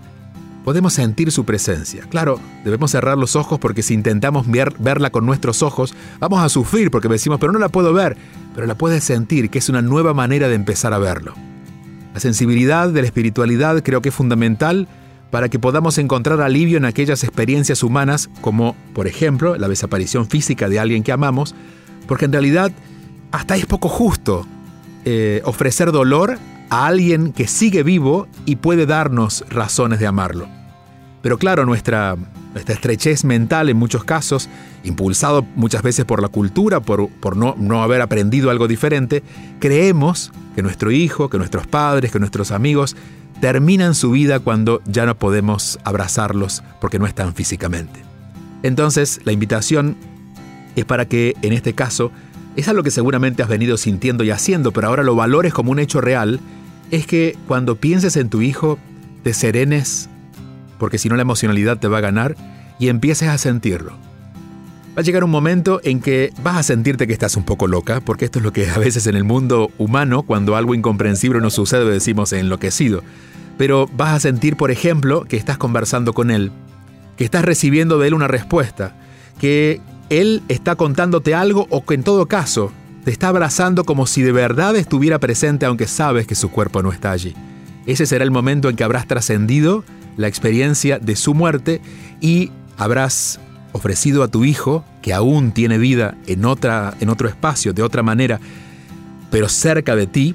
podemos 0.65 0.93
sentir 0.95 1.33
su 1.33 1.45
presencia. 1.45 2.05
Claro, 2.09 2.41
debemos 2.65 2.93
cerrar 2.93 3.19
los 3.19 3.37
ojos 3.37 3.59
porque 3.59 3.83
si 3.83 3.95
intentamos 3.95 4.49
ver, 4.49 4.73
verla 4.79 5.11
con 5.11 5.27
nuestros 5.27 5.63
ojos, 5.63 5.95
vamos 6.21 6.41
a 6.41 6.49
sufrir 6.49 6.91
porque 6.91 7.09
decimos, 7.09 7.39
pero 7.41 7.53
no 7.53 7.59
la 7.59 7.69
puedo 7.69 7.93
ver, 7.93 8.17
pero 8.55 8.67
la 8.67 8.77
puedes 8.77 9.03
sentir, 9.03 9.51
que 9.51 9.59
es 9.59 9.69
una 9.69 9.83
nueva 9.83 10.15
manera 10.15 10.49
de 10.49 10.55
empezar 10.55 10.95
a 10.95 10.99
verlo. 10.99 11.35
La 12.15 12.21
sensibilidad 12.21 12.89
de 12.91 13.03
la 13.03 13.07
espiritualidad 13.09 13.83
creo 13.83 14.01
que 14.03 14.11
es 14.11 14.15
fundamental 14.15 14.89
para 15.31 15.49
que 15.49 15.59
podamos 15.59 15.99
encontrar 15.99 16.41
alivio 16.41 16.79
en 16.79 16.85
aquellas 16.85 17.23
experiencias 17.25 17.83
humanas 17.83 18.31
como, 18.41 18.75
por 18.95 19.07
ejemplo, 19.07 19.57
la 19.57 19.69
desaparición 19.69 20.29
física 20.29 20.69
de 20.69 20.81
alguien 20.81 21.03
que 21.03 21.13
amamos, 21.13 21.55
porque 22.07 22.25
en 22.25 22.33
realidad 22.33 22.73
hasta 23.31 23.57
es 23.57 23.67
poco 23.67 23.89
justo 23.89 24.47
eh, 25.05 25.43
ofrecer 25.45 25.93
dolor 25.93 26.39
a 26.71 26.87
alguien 26.87 27.33
que 27.33 27.47
sigue 27.47 27.83
vivo 27.83 28.27
y 28.47 28.57
puede 28.57 28.87
darnos 28.87 29.45
razones 29.49 30.01
de 30.01 30.07
amarlo. 30.07 30.49
Pero 31.23 31.39
claro, 31.39 31.67
nuestra, 31.67 32.17
estrechez 32.55 33.25
mental 33.25 33.69
en 33.69 33.77
muchos 33.77 34.05
casos, 34.05 34.49
impulsado 34.85 35.47
muchas 35.57 35.83
veces 35.83 36.05
por 36.05 36.23
la 36.23 36.29
cultura, 36.29 36.81
por, 36.81 37.09
por 37.09 37.37
no, 37.37 37.55
no 37.59 37.83
haber 37.83 38.01
aprendido 38.01 38.51
algo 38.51 38.69
diferente, 38.69 39.23
creemos 39.59 40.33
que 40.55 40.63
nuestro 40.63 40.91
hijo, 40.91 41.29
que 41.29 41.39
nuestros 41.39 41.67
padres, 41.67 42.13
que 42.13 42.19
nuestros 42.19 42.51
amigos 42.51 42.97
terminan 43.41 43.95
su 43.95 44.11
vida 44.11 44.41
cuando 44.41 44.83
ya 44.87 45.07
no 45.07 45.17
podemos 45.17 45.79
abrazarlos 45.85 46.63
porque 46.81 46.99
no 46.99 47.07
están 47.07 47.35
físicamente. 47.35 48.01
Entonces, 48.63 49.21
la 49.25 49.33
invitación 49.33 49.97
es 50.75 50.85
para 50.85 51.07
que, 51.07 51.35
en 51.43 51.53
este 51.53 51.75
caso, 51.75 52.11
es 52.57 52.67
algo 52.69 52.83
que 52.83 52.91
seguramente 52.91 53.43
has 53.43 53.49
venido 53.49 53.77
sintiendo 53.77 54.25
y 54.25 54.31
haciendo, 54.31 54.73
pero 54.73 54.89
ahora 54.89 55.05
lo 55.05 55.15
valores 55.15 55.53
como 55.53 55.71
un 55.71 55.79
hecho 55.79 56.01
real, 56.01 56.41
es 56.91 57.07
que 57.07 57.37
cuando 57.47 57.77
pienses 57.77 58.17
en 58.17 58.29
tu 58.29 58.43
hijo, 58.43 58.79
te 59.23 59.35
serenes 59.35 60.09
porque 60.79 60.99
si 60.99 61.09
no 61.09 61.17
la 61.17 61.23
emocionalidad 61.23 61.79
te 61.79 61.89
va 61.89 61.99
a 61.99 62.03
ganar 62.03 62.37
y 62.79 62.89
empieces 62.89 63.29
a 63.29 63.39
sentirlo. 63.39 63.93
Va 64.99 65.03
a 65.03 65.05
llegar 65.05 65.23
un 65.23 65.31
momento 65.31 65.81
en 65.85 66.01
que 66.01 66.33
vas 66.43 66.57
a 66.57 66.63
sentirte 66.65 67.07
que 67.07 67.13
estás 67.13 67.37
un 67.37 67.45
poco 67.45 67.69
loca, 67.69 68.01
porque 68.01 68.25
esto 68.25 68.41
es 68.41 68.45
lo 68.45 68.53
que 68.53 68.69
a 68.69 68.79
veces 68.79 69.07
en 69.07 69.15
el 69.15 69.23
mundo 69.23 69.71
humano, 69.79 70.25
cuando 70.25 70.57
algo 70.57 70.75
incomprensible 70.75 71.41
nos 71.41 71.55
sucede, 71.55 71.89
decimos 71.89 72.33
enloquecido. 72.33 73.05
Pero 73.57 73.89
vas 73.97 74.15
a 74.15 74.19
sentir, 74.19 74.57
por 74.57 74.73
ejemplo, 74.73 75.23
que 75.23 75.37
estás 75.37 75.57
conversando 75.57 76.15
con 76.15 76.33
él, 76.33 76.51
que 77.17 77.23
estás 77.23 77.45
recibiendo 77.45 78.01
de 78.01 78.09
él 78.09 78.15
una 78.15 78.27
respuesta, 78.27 78.97
que 79.39 79.81
él 80.11 80.43
está 80.49 80.75
contándote 80.75 81.33
algo 81.33 81.69
o 81.71 81.87
que 81.87 81.95
en 81.95 82.03
todo 82.03 82.27
caso 82.27 82.73
te 83.05 83.13
está 83.13 83.29
abrazando 83.29 83.85
como 83.85 84.05
si 84.05 84.23
de 84.23 84.33
verdad 84.33 84.75
estuviera 84.75 85.21
presente 85.21 85.65
aunque 85.65 85.87
sabes 85.87 86.27
que 86.27 86.35
su 86.35 86.51
cuerpo 86.51 86.83
no 86.83 86.91
está 86.91 87.13
allí. 87.13 87.37
Ese 87.87 88.05
será 88.05 88.25
el 88.25 88.33
momento 88.33 88.69
en 88.69 88.75
que 88.75 88.83
habrás 88.83 89.07
trascendido 89.07 89.85
la 90.17 90.27
experiencia 90.27 90.99
de 90.99 91.15
su 91.15 91.35
muerte 91.35 91.81
y 92.21 92.51
habrás 92.77 93.39
ofrecido 93.73 94.23
a 94.23 94.29
tu 94.29 94.45
hijo, 94.45 94.85
que 95.03 95.13
aún 95.13 95.53
tiene 95.53 95.79
vida 95.79 96.17
en, 96.27 96.45
otra, 96.45 96.95
en 97.01 97.09
otro 97.09 97.29
espacio, 97.29 97.73
de 97.73 97.83
otra 97.83 98.03
manera, 98.03 98.41
pero 99.31 99.49
cerca 99.49 99.97
de 99.97 100.07
ti, 100.07 100.35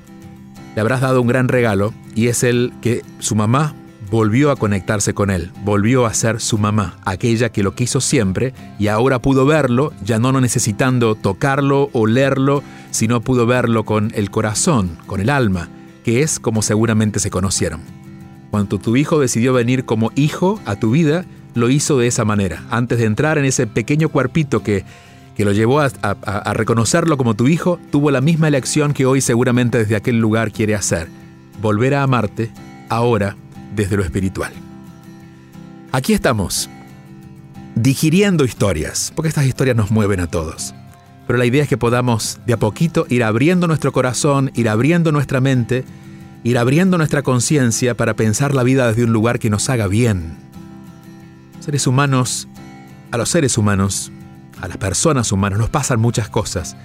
le 0.76 0.82
habrás 0.82 1.02
dado 1.02 1.22
un 1.22 1.28
gran 1.28 1.48
regalo 1.48 1.94
y 2.16 2.28
es 2.28 2.44
el 2.44 2.74
que 2.82 3.02
su 3.20 3.36
mamá 3.36 3.76
volvió 4.14 4.52
a 4.52 4.56
conectarse 4.56 5.16
con 5.16 5.32
él, 5.32 5.52
volvió 5.64 6.06
a 6.06 6.14
ser 6.14 6.40
su 6.40 6.60
mamá, 6.60 6.98
aquella 7.04 7.50
que 7.50 7.64
lo 7.64 7.74
quiso 7.74 8.00
siempre 8.00 8.54
y 8.78 8.88
ahora 8.88 9.20
pudo 9.20 9.46
verlo, 9.46 9.92
ya 10.04 10.20
no 10.20 10.40
necesitando 10.40 11.16
tocarlo 11.16 11.90
o 11.94 12.06
leerlo, 12.06 12.62
sino 12.92 13.22
pudo 13.22 13.48
verlo 13.48 13.86
con 13.86 14.12
el 14.14 14.30
corazón, 14.30 15.00
con 15.08 15.20
el 15.20 15.32
alma, 15.32 15.70
que 16.04 16.22
es 16.22 16.40
como 16.40 16.62
seguramente 16.62 17.20
se 17.20 17.32
conocieron. 17.32 17.82
Cuando 18.52 18.78
tu 18.78 18.96
hijo 18.96 19.20
decidió 19.20 19.52
venir 19.52 19.84
como 19.84 20.12
hijo 20.14 20.60
a 20.66 20.76
tu 20.76 20.92
vida, 20.92 21.26
lo 21.54 21.70
hizo 21.70 21.98
de 21.98 22.08
esa 22.08 22.26
manera. 22.26 22.64
Antes 22.70 23.00
de 23.00 23.06
entrar 23.06 23.38
en 23.38 23.46
ese 23.46 23.68
pequeño 23.68 24.10
cuerpito 24.10 24.64
que, 24.64 24.86
que 25.36 25.46
lo 25.46 25.52
llevó 25.52 25.82
a, 25.82 25.92
a 26.02 26.54
reconocerlo 26.54 27.18
como 27.18 27.36
tu 27.36 27.48
hijo, 27.48 27.80
tuvo 27.92 28.12
la 28.12 28.22
misma 28.22 28.48
elección 28.48 28.94
que 28.94 29.06
hoy 29.06 29.22
seguramente 29.22 29.78
desde 29.78 29.96
aquel 29.96 30.20
lugar 30.20 30.52
quiere 30.52 30.76
hacer. 30.76 31.08
Volver 31.62 31.96
a 31.96 32.04
amarte 32.04 32.52
ahora 32.90 33.36
desde 33.76 33.98
lo 33.98 34.04
espiritual. 34.04 34.52
Aquí 35.92 36.14
estamos, 36.14 36.70
digiriendo 37.76 38.46
historias, 38.46 39.12
porque 39.16 39.30
estas 39.30 39.46
historias 39.46 39.78
nos 39.78 39.92
mueven 39.92 40.20
a 40.20 40.28
todos. 40.28 40.74
Pero 41.28 41.40
la 41.40 41.46
idea 41.46 41.64
es 41.64 41.70
que 41.70 41.78
podamos 41.78 42.40
de 42.46 42.54
a 42.54 42.58
poquito 42.58 43.06
ir 43.10 43.24
abriendo 43.24 43.68
nuestro 43.68 43.92
corazón, 43.92 44.52
ir 44.56 44.70
abriendo 44.70 45.12
nuestra 45.12 45.40
mente, 45.40 45.86
ir 46.44 46.58
abriendo 46.58 46.98
nuestra 46.98 47.22
conciencia 47.22 47.96
para 47.96 48.16
pensar 48.16 48.54
la 48.54 48.64
vida 48.64 48.88
desde 48.88 49.04
un 49.04 49.14
lugar 49.14 49.40
que 49.40 49.50
nos 49.50 49.70
haga 49.70 49.88
bien, 49.88 50.38
seres 51.64 51.88
humanos, 51.88 52.50
a 53.12 53.18
los 53.18 53.30
seres 53.30 53.58
humanos, 53.58 54.12
a 54.60 54.68
las 54.68 54.76
personas 54.76 55.32
humanas 55.32 55.60
nos 55.60 55.70
pasan 55.70 55.98
muchas 55.98 56.28
cosas, 56.28 56.76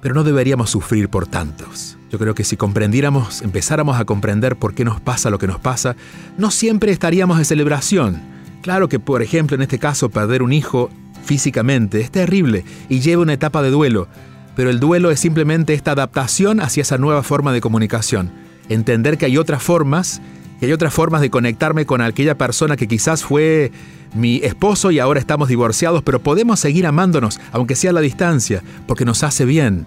pero 0.00 0.14
no 0.14 0.22
deberíamos 0.22 0.70
sufrir 0.70 1.08
por 1.08 1.26
tantos. 1.26 1.98
Yo 2.08 2.20
creo 2.20 2.32
que 2.32 2.44
si 2.44 2.56
comprendiéramos, 2.56 3.42
empezáramos 3.42 3.98
a 3.98 4.04
comprender 4.04 4.54
por 4.54 4.74
qué 4.74 4.84
nos 4.84 5.00
pasa 5.00 5.28
lo 5.28 5.40
que 5.40 5.48
nos 5.48 5.58
pasa, 5.58 5.96
no 6.38 6.52
siempre 6.52 6.92
estaríamos 6.92 7.38
de 7.38 7.44
celebración. 7.44 8.20
Claro 8.62 8.88
que, 8.88 9.00
por 9.00 9.22
ejemplo, 9.22 9.56
en 9.56 9.62
este 9.62 9.80
caso, 9.80 10.08
perder 10.08 10.44
un 10.44 10.52
hijo 10.52 10.88
físicamente 11.24 12.00
es 12.00 12.12
terrible 12.12 12.64
y 12.88 13.00
lleva 13.00 13.22
una 13.22 13.32
etapa 13.32 13.60
de 13.60 13.70
duelo, 13.70 14.06
pero 14.54 14.70
el 14.70 14.78
duelo 14.78 15.10
es 15.10 15.18
simplemente 15.18 15.74
esta 15.74 15.92
adaptación 15.92 16.60
hacia 16.60 16.82
esa 16.82 16.96
nueva 16.96 17.24
forma 17.24 17.52
de 17.52 17.60
comunicación. 17.60 18.30
Entender 18.68 19.18
que 19.18 19.26
hay 19.26 19.36
otras 19.36 19.64
formas, 19.64 20.22
que 20.62 20.66
hay 20.66 20.72
otras 20.72 20.94
formas 20.94 21.20
de 21.20 21.28
conectarme 21.28 21.86
con 21.86 22.00
aquella 22.00 22.38
persona 22.38 22.76
que 22.76 22.86
quizás 22.86 23.24
fue 23.24 23.72
mi 24.14 24.36
esposo 24.44 24.92
y 24.92 25.00
ahora 25.00 25.18
estamos 25.18 25.48
divorciados, 25.48 26.04
pero 26.04 26.22
podemos 26.22 26.60
seguir 26.60 26.86
amándonos, 26.86 27.40
aunque 27.50 27.74
sea 27.74 27.90
a 27.90 27.94
la 27.94 28.00
distancia, 28.00 28.62
porque 28.86 29.04
nos 29.04 29.24
hace 29.24 29.44
bien. 29.44 29.86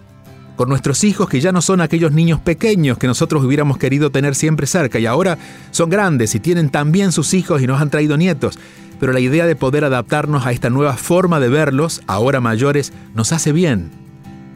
Con 0.57 0.67
nuestros 0.67 1.05
hijos 1.05 1.29
que 1.29 1.39
ya 1.39 1.53
no 1.53 1.61
son 1.61 1.79
aquellos 1.79 2.11
niños 2.11 2.41
pequeños 2.41 2.97
que 2.97 3.07
nosotros 3.07 3.45
hubiéramos 3.45 3.77
querido 3.77 4.09
tener 4.09 4.35
siempre 4.35 4.67
cerca 4.67 4.99
y 4.99 5.05
ahora 5.05 5.37
son 5.71 5.89
grandes 5.89 6.35
y 6.35 6.41
tienen 6.41 6.69
también 6.69 7.13
sus 7.13 7.33
hijos 7.33 7.61
y 7.61 7.67
nos 7.67 7.79
han 7.79 7.89
traído 7.89 8.17
nietos. 8.17 8.59
Pero 8.99 9.13
la 9.13 9.21
idea 9.21 9.45
de 9.45 9.55
poder 9.55 9.85
adaptarnos 9.85 10.45
a 10.45 10.51
esta 10.51 10.69
nueva 10.69 10.97
forma 10.97 11.39
de 11.39 11.47
verlos, 11.47 12.01
ahora 12.05 12.41
mayores, 12.41 12.91
nos 13.13 13.31
hace 13.31 13.53
bien. 13.53 13.91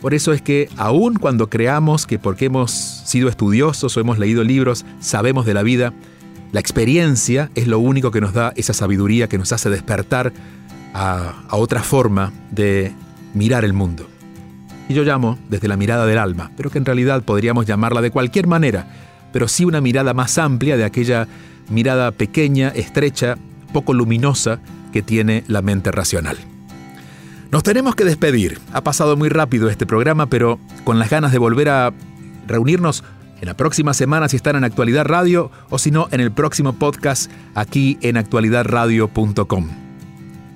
Por 0.02 0.14
eso 0.14 0.32
es 0.34 0.42
que 0.42 0.70
aun 0.76 1.16
cuando 1.16 1.50
creamos 1.50 2.06
que 2.06 2.20
porque 2.20 2.46
hemos 2.46 2.72
sido 2.72 3.30
estudiosos 3.30 3.96
o 3.96 4.00
hemos 4.02 4.18
leído 4.18 4.44
libros, 4.44 4.86
sabemos 5.00 5.46
de 5.46 5.54
la 5.54 5.64
vida, 5.64 5.94
la 6.52 6.60
experiencia 6.60 7.52
es 7.56 7.68
lo 7.68 7.80
único 7.80 8.12
que 8.12 8.22
nos 8.22 8.34
da 8.34 8.54
esa 8.56 8.74
sabiduría 8.74 9.30
que 9.30 9.38
nos 9.38 9.52
hace 9.52 9.70
despertar 9.70 10.34
a, 10.94 11.44
otra 11.52 11.84
forma 11.84 12.32
de 12.52 12.92
mirar 13.34 13.64
el 13.64 13.74
mundo. 13.74 14.08
Y 14.88 14.96
yo 14.96 15.04
llamo 15.04 15.38
desde 15.50 15.68
la 15.68 15.78
mirada 15.78 16.08
del 16.08 16.18
alma, 16.18 16.52
pero 16.58 16.72
que 16.72 16.80
en 16.80 16.86
realidad 16.86 17.24
podríamos 17.24 17.68
llamarla 17.68 18.02
de 18.02 18.10
cualquier 18.10 18.48
manera, 18.48 18.88
pero 19.32 19.48
sí 19.48 19.64
una 19.66 19.82
mirada 19.82 20.16
más 20.16 20.40
amplia 20.40 20.78
de 20.78 20.86
aquella 20.86 21.28
mirada 21.70 22.12
pequeña, 22.12 22.70
estrecha, 22.70 23.38
poco 23.72 23.94
luminosa 23.94 24.60
que 24.92 25.04
tiene 25.04 25.44
la 25.48 25.62
mente 25.62 25.92
racional. 25.92 26.38
Nos 27.52 27.62
tenemos 27.62 27.96
que 27.96 28.06
despedir. 28.06 28.60
Ha 28.74 28.82
pasado 28.82 29.16
muy 29.16 29.30
rápido 29.30 29.70
este 29.70 29.86
programa, 29.86 30.28
pero 30.28 30.60
con 30.84 30.98
las 30.98 31.12
ganas 31.12 31.32
de 31.32 31.38
volver 31.38 31.70
a 31.70 31.94
reunirnos 32.48 33.04
en 33.42 33.48
la 33.48 33.56
próxima 33.56 33.94
semana 33.94 34.28
si 34.30 34.36
están 34.36 34.56
en 34.56 34.64
Actualidad 34.64 35.06
Radio 35.06 35.52
o 35.70 35.78
si 35.78 35.92
no 35.92 36.08
en 36.12 36.22
el 36.22 36.32
próximo 36.32 36.74
podcast 36.74 37.32
aquí 37.56 37.98
en 38.02 38.18
actualidadradio.com. 38.18 39.68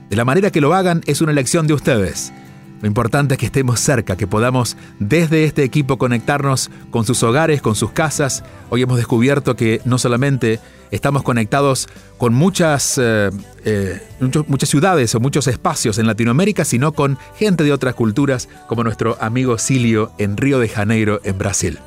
De 0.09 0.15
la 0.15 0.25
manera 0.25 0.51
que 0.51 0.61
lo 0.61 0.73
hagan 0.73 1.01
es 1.05 1.21
una 1.21 1.31
elección 1.31 1.67
de 1.67 1.73
ustedes. 1.73 2.33
Lo 2.81 2.87
importante 2.87 3.35
es 3.35 3.39
que 3.39 3.45
estemos 3.45 3.79
cerca, 3.79 4.17
que 4.17 4.27
podamos 4.27 4.75
desde 4.99 5.45
este 5.45 5.63
equipo 5.63 5.97
conectarnos 5.97 6.69
con 6.91 7.05
sus 7.05 7.23
hogares, 7.23 7.61
con 7.61 7.75
sus 7.75 7.91
casas. 7.91 8.43
Hoy 8.69 8.81
hemos 8.81 8.97
descubierto 8.97 9.55
que 9.55 9.79
no 9.85 9.97
solamente 9.97 10.59
estamos 10.91 11.23
conectados 11.23 11.87
con 12.17 12.33
muchas, 12.33 12.97
eh, 13.01 13.31
eh, 13.63 14.01
muchas 14.47 14.67
ciudades 14.67 15.15
o 15.15 15.21
muchos 15.21 15.47
espacios 15.47 15.97
en 15.97 16.07
Latinoamérica, 16.07 16.65
sino 16.65 16.91
con 16.91 17.17
gente 17.37 17.63
de 17.63 17.71
otras 17.71 17.95
culturas, 17.95 18.49
como 18.67 18.83
nuestro 18.83 19.17
amigo 19.21 19.57
Silio 19.57 20.11
en 20.17 20.35
Río 20.35 20.59
de 20.59 20.67
Janeiro, 20.67 21.21
en 21.23 21.37
Brasil. 21.37 21.79